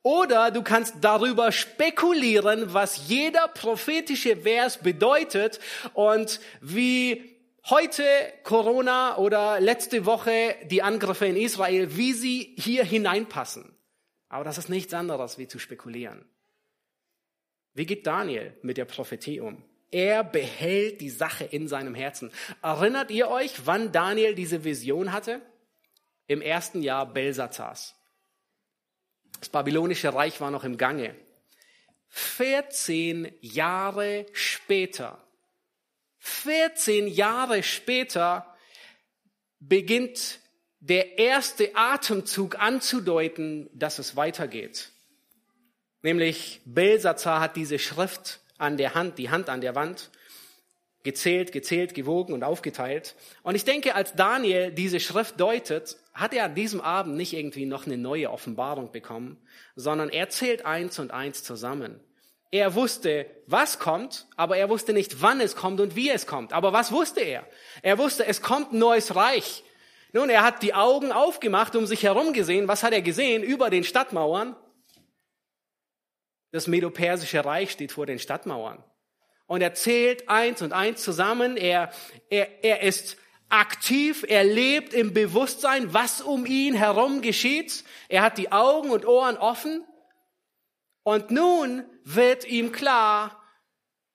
[0.03, 5.61] Oder du kannst darüber spekulieren, was jeder prophetische Vers bedeutet
[5.93, 7.30] und wie
[7.71, 8.05] heute
[8.43, 13.75] Corona oder letzte Woche die Angriffe in Israel, wie sie hier hineinpassen.
[14.29, 16.25] Aber das ist nichts anderes, wie zu spekulieren.
[17.75, 19.63] Wie geht Daniel mit der Prophetie um?
[19.93, 22.31] Er behält die Sache in seinem Herzen.
[22.63, 25.41] Erinnert ihr euch, wann Daniel diese Vision hatte?
[26.27, 27.97] Im ersten Jahr Belsazars.
[29.41, 31.15] Das babylonische Reich war noch im Gange.
[32.09, 35.25] 14 Jahre später
[36.21, 38.55] 14 Jahre später
[39.59, 40.39] beginnt
[40.81, 44.93] der erste Atemzug anzudeuten, dass es weitergeht.
[46.03, 50.11] Nämlich Belsazar hat diese Schrift an der Hand, die Hand an der Wand,
[51.03, 53.15] gezählt, gezählt, gewogen und aufgeteilt.
[53.43, 57.67] Und ich denke, als Daniel diese Schrift deutet, hat er an diesem Abend nicht irgendwie
[57.67, 59.39] noch eine neue Offenbarung bekommen,
[59.77, 62.01] sondern er zählt eins und eins zusammen.
[62.51, 66.53] Er wusste, was kommt, aber er wusste nicht, wann es kommt und wie es kommt.
[66.53, 67.47] Aber was wusste er?
[67.83, 69.63] Er wusste, es kommt ein neues Reich.
[70.13, 72.67] Nun, er hat die Augen aufgemacht, um sich herum gesehen.
[72.67, 73.45] Was hat er gesehen?
[73.45, 74.57] Über den Stadtmauern.
[76.51, 78.83] Das Medo-Persische Reich steht vor den Stadtmauern.
[79.47, 81.57] Und er zählt eins und eins zusammen.
[81.57, 81.93] Er,
[82.29, 83.17] er, er ist
[83.49, 87.85] aktiv, er lebt im Bewusstsein, was um ihn herum geschieht.
[88.09, 89.85] Er hat die Augen und Ohren offen.
[91.11, 93.43] Und nun wird ihm klar,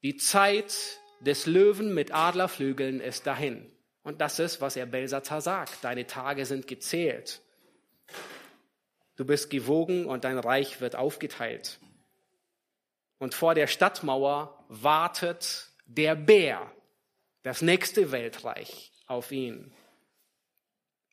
[0.01, 3.69] die Zeit des Löwen mit Adlerflügeln ist dahin.
[4.03, 5.83] Und das ist, was er Belsazar sagt.
[5.83, 7.41] Deine Tage sind gezählt.
[9.17, 11.81] Du bist gewogen und dein Reich wird aufgeteilt.
[13.17, 16.71] Und vor der Stadtmauer wartet der Bär,
[17.43, 19.73] das nächste Weltreich, auf ihn.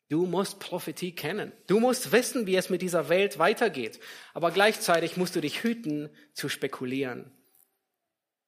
[0.09, 1.51] Du musst Prophetie kennen.
[1.67, 3.99] Du musst wissen, wie es mit dieser Welt weitergeht.
[4.33, 7.31] Aber gleichzeitig musst du dich hüten, zu spekulieren.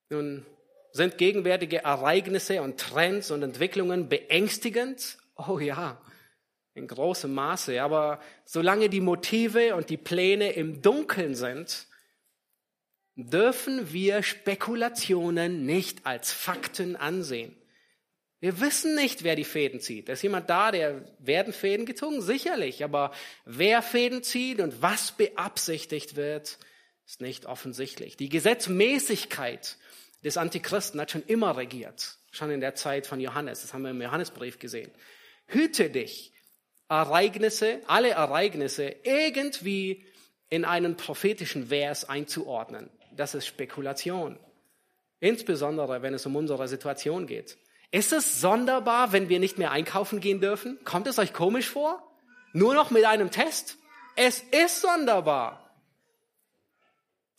[0.09, 0.45] Nun,
[0.91, 5.17] sind gegenwärtige Ereignisse und Trends und Entwicklungen beängstigend?
[5.35, 6.01] Oh ja,
[6.73, 7.81] in großem Maße.
[7.81, 11.87] Aber solange die Motive und die Pläne im Dunkeln sind,
[13.15, 17.55] dürfen wir Spekulationen nicht als Fakten ansehen.
[18.45, 20.07] Wir wissen nicht, wer die Fäden zieht.
[20.07, 22.21] Ist jemand da, der werden Fäden gezogen?
[22.21, 22.83] Sicherlich.
[22.83, 23.11] Aber
[23.43, 26.59] wer Fäden zieht und was beabsichtigt wird,
[27.07, 28.17] ist nicht offensichtlich.
[28.17, 29.77] Die Gesetzmäßigkeit
[30.23, 32.19] des Antichristen hat schon immer regiert.
[32.29, 33.63] Schon in der Zeit von Johannes.
[33.63, 34.91] Das haben wir im Johannesbrief gesehen.
[35.47, 36.31] Hüte dich,
[36.87, 40.05] Ereignisse, alle Ereignisse irgendwie
[40.49, 42.91] in einen prophetischen Vers einzuordnen.
[43.11, 44.37] Das ist Spekulation.
[45.19, 47.57] Insbesondere, wenn es um unsere Situation geht.
[47.95, 50.77] Ist es sonderbar, wenn wir nicht mehr einkaufen gehen dürfen?
[50.83, 52.03] Kommt es euch komisch vor?
[52.51, 53.77] Nur noch mit einem Test?
[54.17, 55.71] Es ist sonderbar.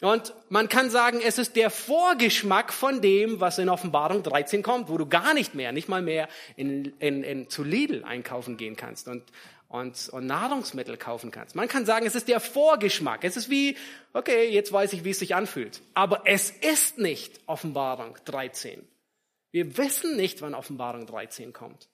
[0.01, 4.89] Und man kann sagen, es ist der Vorgeschmack von dem, was in Offenbarung 13 kommt,
[4.89, 6.27] wo du gar nicht mehr, nicht mal mehr
[6.57, 9.25] in, in, in, zu Lidl einkaufen gehen kannst und,
[9.69, 11.55] und, und Nahrungsmittel kaufen kannst.
[11.55, 13.25] Man kann sagen, es ist der Vorgeschmack.
[13.25, 13.77] Es ist wie,
[14.15, 15.83] okay, jetzt weiß ich, wie es sich anfühlt.
[15.93, 18.89] Aber es ist nicht Offenbarung 13.
[19.57, 21.89] Wir wissen nicht, wann Offenbarung 13 kommt.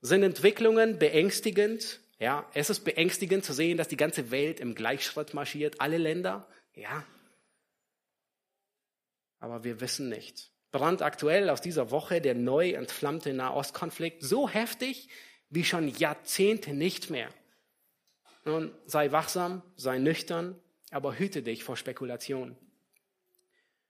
[0.00, 1.98] Sind Entwicklungen beängstigend?
[2.20, 6.46] Ja, es ist beängstigend zu sehen, dass die ganze Welt im Gleichschritt marschiert, alle Länder.
[6.72, 7.04] Ja.
[9.40, 10.52] Aber wir wissen nicht.
[10.70, 15.08] Brandaktuell aus dieser Woche der neu entflammte Nahostkonflikt, so heftig
[15.50, 17.28] wie schon Jahrzehnte nicht mehr.
[18.44, 20.56] Nun, sei wachsam, sei nüchtern,
[20.92, 22.56] aber hüte dich vor Spekulation.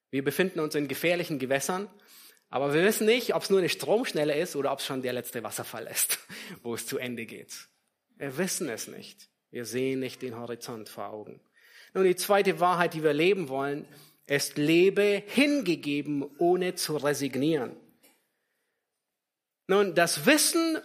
[0.09, 1.91] Wir befinden uns in gefährlichen Gewässern,
[2.51, 5.13] aber wir wissen nicht, ob es nur eine Stromschnelle ist oder ob es schon der
[5.13, 6.19] letzte Wasserfall ist,
[6.63, 7.69] wo es zu Ende geht.
[8.17, 9.29] Wir wissen es nicht.
[9.51, 11.41] Wir sehen nicht den Horizont vor Augen.
[11.95, 13.87] Nun, die zweite Wahrheit, die wir leben wollen,
[14.27, 17.77] ist lebe hingegeben, ohne zu resignieren.
[19.67, 20.79] Nun, das Wissen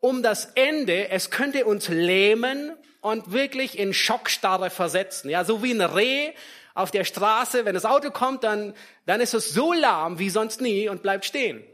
[0.00, 5.30] um das Ende, es könnte uns lähmen und wirklich in Schockstarre versetzen.
[5.30, 6.32] Ja, so wie ein Reh
[6.74, 8.74] auf der Straße, wenn das Auto kommt, dann,
[9.06, 11.64] dann ist es so lahm wie sonst nie und bleibt stehen.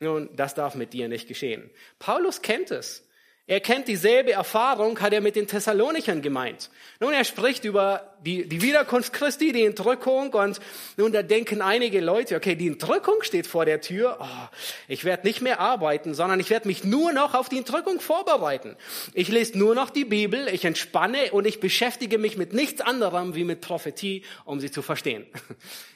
[0.00, 1.70] Nun, das darf mit dir nicht geschehen.
[1.98, 3.06] Paulus kennt es.
[3.50, 6.70] Er kennt dieselbe Erfahrung, hat er mit den Thessalonichern gemeint.
[7.00, 10.60] Nun, er spricht über die, die Wiederkunft Christi, die Entrückung und
[10.96, 15.26] nun, da denken einige Leute, okay, die Entrückung steht vor der Tür, oh, ich werde
[15.26, 18.76] nicht mehr arbeiten, sondern ich werde mich nur noch auf die Entrückung vorbereiten.
[19.14, 23.34] Ich lese nur noch die Bibel, ich entspanne und ich beschäftige mich mit nichts anderem
[23.34, 25.26] wie mit Prophetie, um sie zu verstehen.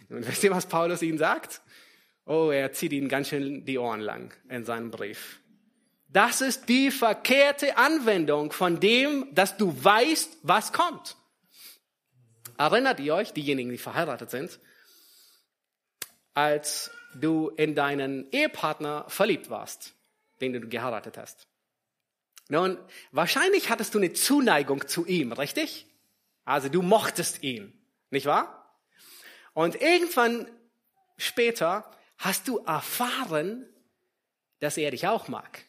[0.09, 1.61] Nun, wisst ihr, was Paulus ihnen sagt?
[2.27, 5.44] Oh, er zieht ihnen ganz schön die Ohren lang in seinem Brief.
[6.15, 11.17] Das ist die verkehrte Anwendung von dem, dass du weißt, was kommt.
[12.57, 14.61] Erinnert ihr euch, diejenigen, die verheiratet sind,
[16.33, 19.93] als du in deinen Ehepartner verliebt warst,
[20.41, 21.49] den du geheiratet hast?
[22.49, 22.79] Nun,
[23.11, 25.85] wahrscheinlich hattest du eine Zuneigung zu ihm, richtig?
[26.45, 27.73] Also du mochtest ihn,
[28.11, 28.79] nicht wahr?
[29.53, 30.49] Und irgendwann
[31.17, 33.67] später hast du erfahren,
[34.61, 35.65] dass er dich auch mag.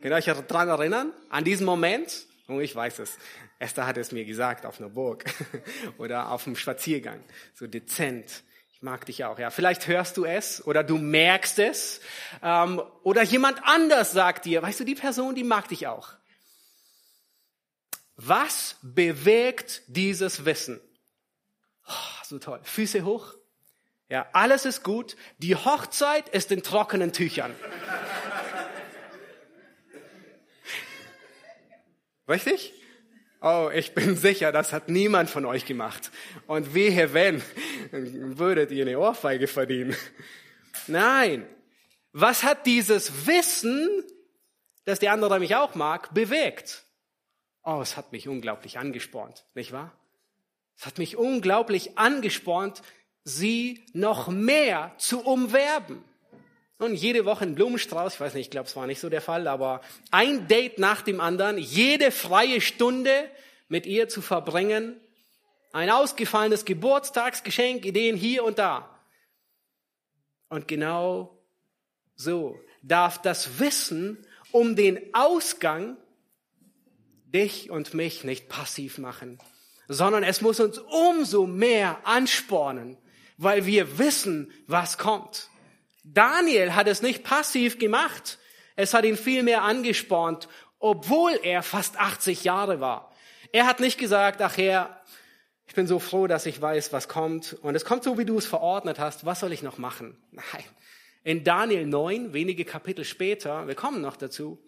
[0.00, 1.12] Könnt ihr euch daran erinnern?
[1.30, 2.26] An diesen Moment?
[2.48, 3.16] Oh, ich weiß es.
[3.58, 5.24] Esther hat es mir gesagt auf einer Burg
[5.98, 7.22] oder auf einem Spaziergang.
[7.54, 8.42] So dezent.
[8.72, 9.38] Ich mag dich auch.
[9.38, 12.00] Ja, vielleicht hörst du es oder du merkst es
[12.42, 16.12] ähm, oder jemand anders sagt dir, weißt du, die Person, die mag dich auch.
[18.16, 20.80] Was bewegt dieses Wissen?
[21.88, 22.60] Oh, so toll.
[22.62, 23.34] Füße hoch.
[24.08, 25.16] Ja, alles ist gut.
[25.38, 27.54] Die Hochzeit ist in trockenen Tüchern.
[32.28, 32.72] Richtig?
[33.40, 36.10] Oh, ich bin sicher, das hat niemand von euch gemacht.
[36.46, 37.42] Und wehe wenn,
[37.90, 39.94] würdet ihr eine Ohrfeige verdienen.
[40.86, 41.46] Nein.
[42.12, 43.88] Was hat dieses Wissen,
[44.84, 46.84] dass der andere mich auch mag, bewegt?
[47.64, 49.92] Oh, es hat mich unglaublich angespornt, nicht wahr?
[50.76, 52.82] Es hat mich unglaublich angespornt,
[53.24, 56.04] sie noch mehr zu umwerben.
[56.78, 59.20] Und jede Woche ein Blumenstrauß, ich weiß nicht, ich glaube, es war nicht so der
[59.20, 63.30] Fall, aber ein Date nach dem anderen, jede freie Stunde
[63.68, 65.00] mit ihr zu verbringen,
[65.72, 68.90] ein ausgefallenes Geburtstagsgeschenk, Ideen hier und da.
[70.48, 71.38] Und genau
[72.16, 75.96] so darf das Wissen um den Ausgang
[77.26, 79.38] dich und mich nicht passiv machen,
[79.88, 82.96] sondern es muss uns umso mehr anspornen,
[83.36, 85.48] weil wir wissen, was kommt.
[86.04, 88.38] Daniel hat es nicht passiv gemacht.
[88.76, 90.48] Es hat ihn vielmehr angespornt,
[90.78, 93.12] obwohl er fast 80 Jahre war.
[93.52, 95.02] Er hat nicht gesagt, ach Herr,
[95.66, 97.54] ich bin so froh, dass ich weiß, was kommt.
[97.54, 99.24] Und es kommt so, wie du es verordnet hast.
[99.24, 100.16] Was soll ich noch machen?
[100.30, 100.64] Nein.
[101.22, 104.62] In Daniel 9, wenige Kapitel später, wir kommen noch dazu,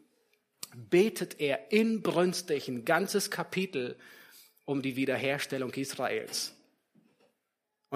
[0.74, 3.96] betet er inbrünstig ein ganzes Kapitel
[4.64, 6.55] um die Wiederherstellung Israels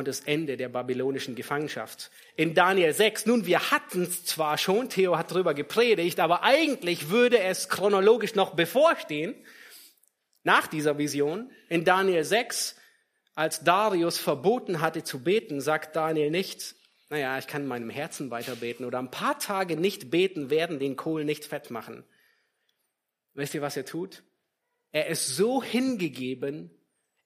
[0.00, 2.10] und das Ende der babylonischen Gefangenschaft.
[2.34, 7.10] In Daniel 6, nun, wir hatten es zwar schon, Theo hat darüber gepredigt, aber eigentlich
[7.10, 9.34] würde es chronologisch noch bevorstehen,
[10.42, 11.50] nach dieser Vision.
[11.68, 12.76] In Daniel 6,
[13.34, 16.74] als Darius verboten hatte zu beten, sagt Daniel nicht,
[17.10, 20.78] naja, ich kann in meinem Herzen weiter beten oder ein paar Tage nicht beten werden
[20.78, 22.04] den Kohl nicht fett machen.
[23.34, 24.22] Wisst ihr, was er tut?
[24.92, 26.70] Er ist so hingegeben,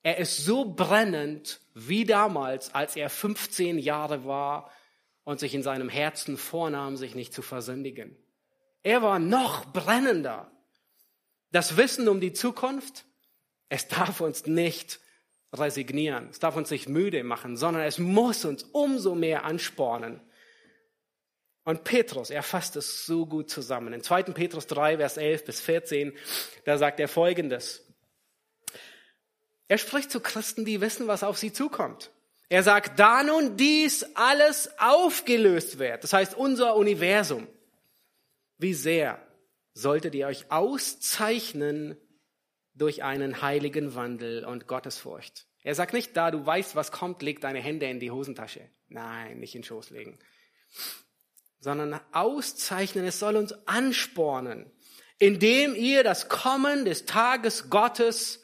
[0.04, 4.70] er ist so brennend wie damals, als er 15 Jahre war
[5.24, 8.14] und sich in seinem Herzen vornahm, sich nicht zu versündigen.
[8.82, 10.52] Er war noch brennender.
[11.52, 13.06] Das Wissen um die Zukunft,
[13.70, 15.00] es darf uns nicht
[15.54, 20.20] resignieren, es darf uns nicht müde machen, sondern es muss uns umso mehr anspornen.
[21.64, 23.94] Und Petrus, er fasst es so gut zusammen.
[23.94, 24.24] In 2.
[24.24, 26.12] Petrus 3, Vers 11 bis 14,
[26.66, 27.83] da sagt er Folgendes.
[29.68, 32.10] Er spricht zu Christen, die wissen, was auf sie zukommt.
[32.48, 37.48] Er sagt, da nun dies alles aufgelöst wird, das heißt unser Universum,
[38.58, 39.20] wie sehr
[39.72, 41.96] solltet ihr euch auszeichnen
[42.74, 45.46] durch einen heiligen Wandel und Gottesfurcht.
[45.62, 48.68] Er sagt nicht, da du weißt, was kommt, leg deine Hände in die Hosentasche.
[48.88, 50.18] Nein, nicht in den Schoß legen.
[51.58, 54.70] Sondern auszeichnen, es soll uns anspornen,
[55.18, 58.43] indem ihr das Kommen des Tages Gottes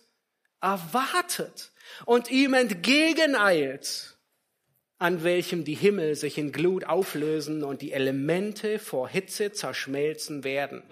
[0.61, 1.73] erwartet
[2.05, 4.17] und ihm entgegeneilt,
[4.99, 10.83] an welchem die Himmel sich in Glut auflösen und die Elemente vor Hitze zerschmelzen werden.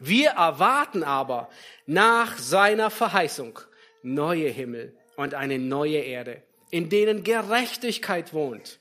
[0.00, 1.48] Wir erwarten aber
[1.86, 3.60] nach seiner Verheißung
[4.02, 8.80] neue Himmel und eine neue Erde, in denen Gerechtigkeit wohnt.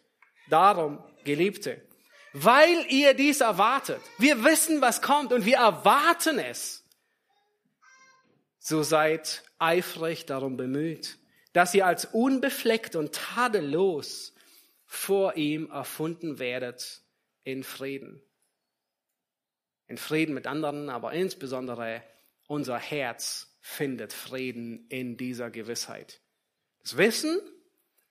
[0.49, 1.79] Darum, Geliebte,
[2.33, 6.83] weil ihr dies erwartet, wir wissen, was kommt und wir erwarten es,
[8.57, 11.17] so seid eifrig darum bemüht,
[11.53, 14.33] dass ihr als unbefleckt und tadellos
[14.85, 17.01] vor ihm erfunden werdet
[17.43, 18.21] in Frieden.
[19.87, 22.03] In Frieden mit anderen, aber insbesondere
[22.47, 26.21] unser Herz findet Frieden in dieser Gewissheit.
[26.79, 27.39] Das Wissen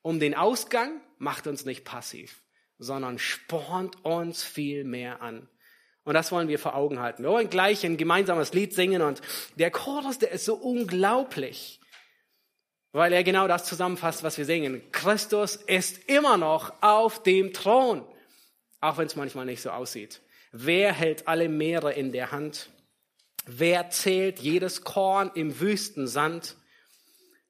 [0.02, 2.42] um den Ausgang macht uns nicht passiv,
[2.78, 5.48] sondern spornt uns viel mehr an.
[6.04, 7.22] Und das wollen wir vor Augen halten.
[7.22, 9.20] Wir wollen gleich ein gemeinsames Lied singen und
[9.56, 11.80] der Chorus, der ist so unglaublich
[12.92, 14.82] weil er genau das zusammenfasst, was wir singen.
[14.92, 18.04] Christus ist immer noch auf dem Thron,
[18.80, 20.20] auch wenn es manchmal nicht so aussieht.
[20.52, 22.70] Wer hält alle Meere in der Hand?
[23.46, 26.56] Wer zählt jedes Korn im Wüstensand?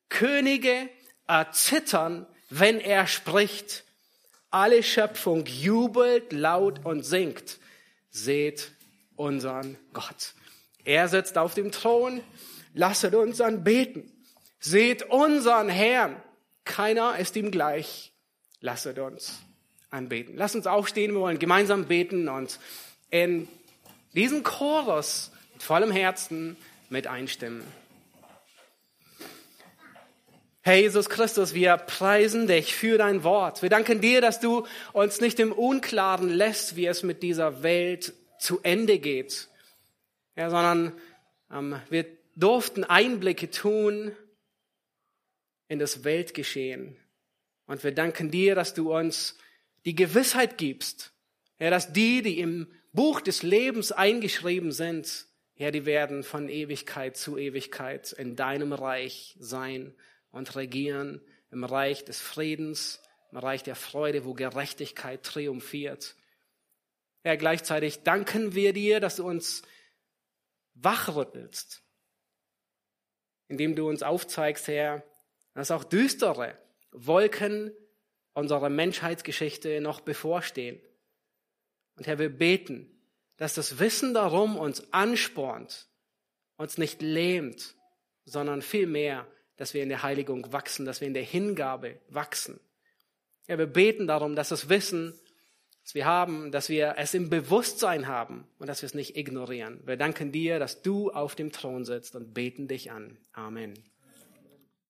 [0.08, 0.88] Könige
[1.26, 3.84] erzittern, wenn er spricht.
[4.50, 7.58] Alle Schöpfung jubelt laut und singt.
[8.10, 8.72] Seht
[9.16, 10.34] unseren Gott.
[10.84, 12.20] Er sitzt auf dem Thron.
[12.74, 14.10] Lasset uns anbeten.
[14.58, 16.16] Seht unseren Herrn.
[16.64, 18.12] Keiner ist ihm gleich.
[18.60, 19.40] Lasset uns
[19.90, 20.36] anbeten.
[20.36, 21.12] Lasst uns aufstehen.
[21.12, 22.58] Wir wollen gemeinsam beten und
[23.10, 23.48] in
[24.14, 26.56] diesen Chorus mit vollem Herzen
[26.88, 27.64] mit einstimmen.
[30.62, 33.62] Herr Jesus Christus, wir preisen dich für dein Wort.
[33.62, 38.12] Wir danken dir, dass du uns nicht im Unklaren lässt, wie es mit dieser Welt
[38.38, 39.48] zu Ende geht,
[40.36, 40.92] ja, sondern
[41.50, 42.04] ähm, wir
[42.36, 44.12] durften Einblicke tun
[45.68, 46.94] in das Weltgeschehen.
[47.66, 49.38] Und wir danken dir, dass du uns
[49.86, 51.14] die Gewissheit gibst,
[51.58, 55.24] ja, dass die, die im Buch des Lebens eingeschrieben sind,
[55.56, 59.94] ja, die werden von Ewigkeit zu Ewigkeit in deinem Reich sein
[60.30, 61.20] und regieren,
[61.50, 63.02] im Reich des Friedens,
[63.32, 66.16] im Reich der Freude, wo Gerechtigkeit triumphiert.
[67.24, 69.62] Ja, gleichzeitig danken wir dir, dass du uns
[70.74, 71.82] wachrüttelst,
[73.48, 75.04] indem du uns aufzeigst, Herr,
[75.54, 76.56] dass auch düstere
[76.92, 77.72] Wolken
[78.32, 80.80] unserer Menschheitsgeschichte noch bevorstehen.
[81.96, 83.00] Und Herr, wir beten,
[83.36, 85.88] dass das Wissen darum uns anspornt,
[86.56, 87.74] uns nicht lähmt,
[88.24, 89.26] sondern vielmehr,
[89.60, 92.58] dass wir in der Heiligung wachsen, dass wir in der Hingabe wachsen.
[93.46, 95.12] Ja, wir beten darum, dass das Wissen,
[95.84, 99.82] das wir haben, dass wir es im Bewusstsein haben und dass wir es nicht ignorieren.
[99.84, 103.18] Wir danken dir, dass du auf dem Thron sitzt und beten dich an.
[103.32, 103.74] Amen.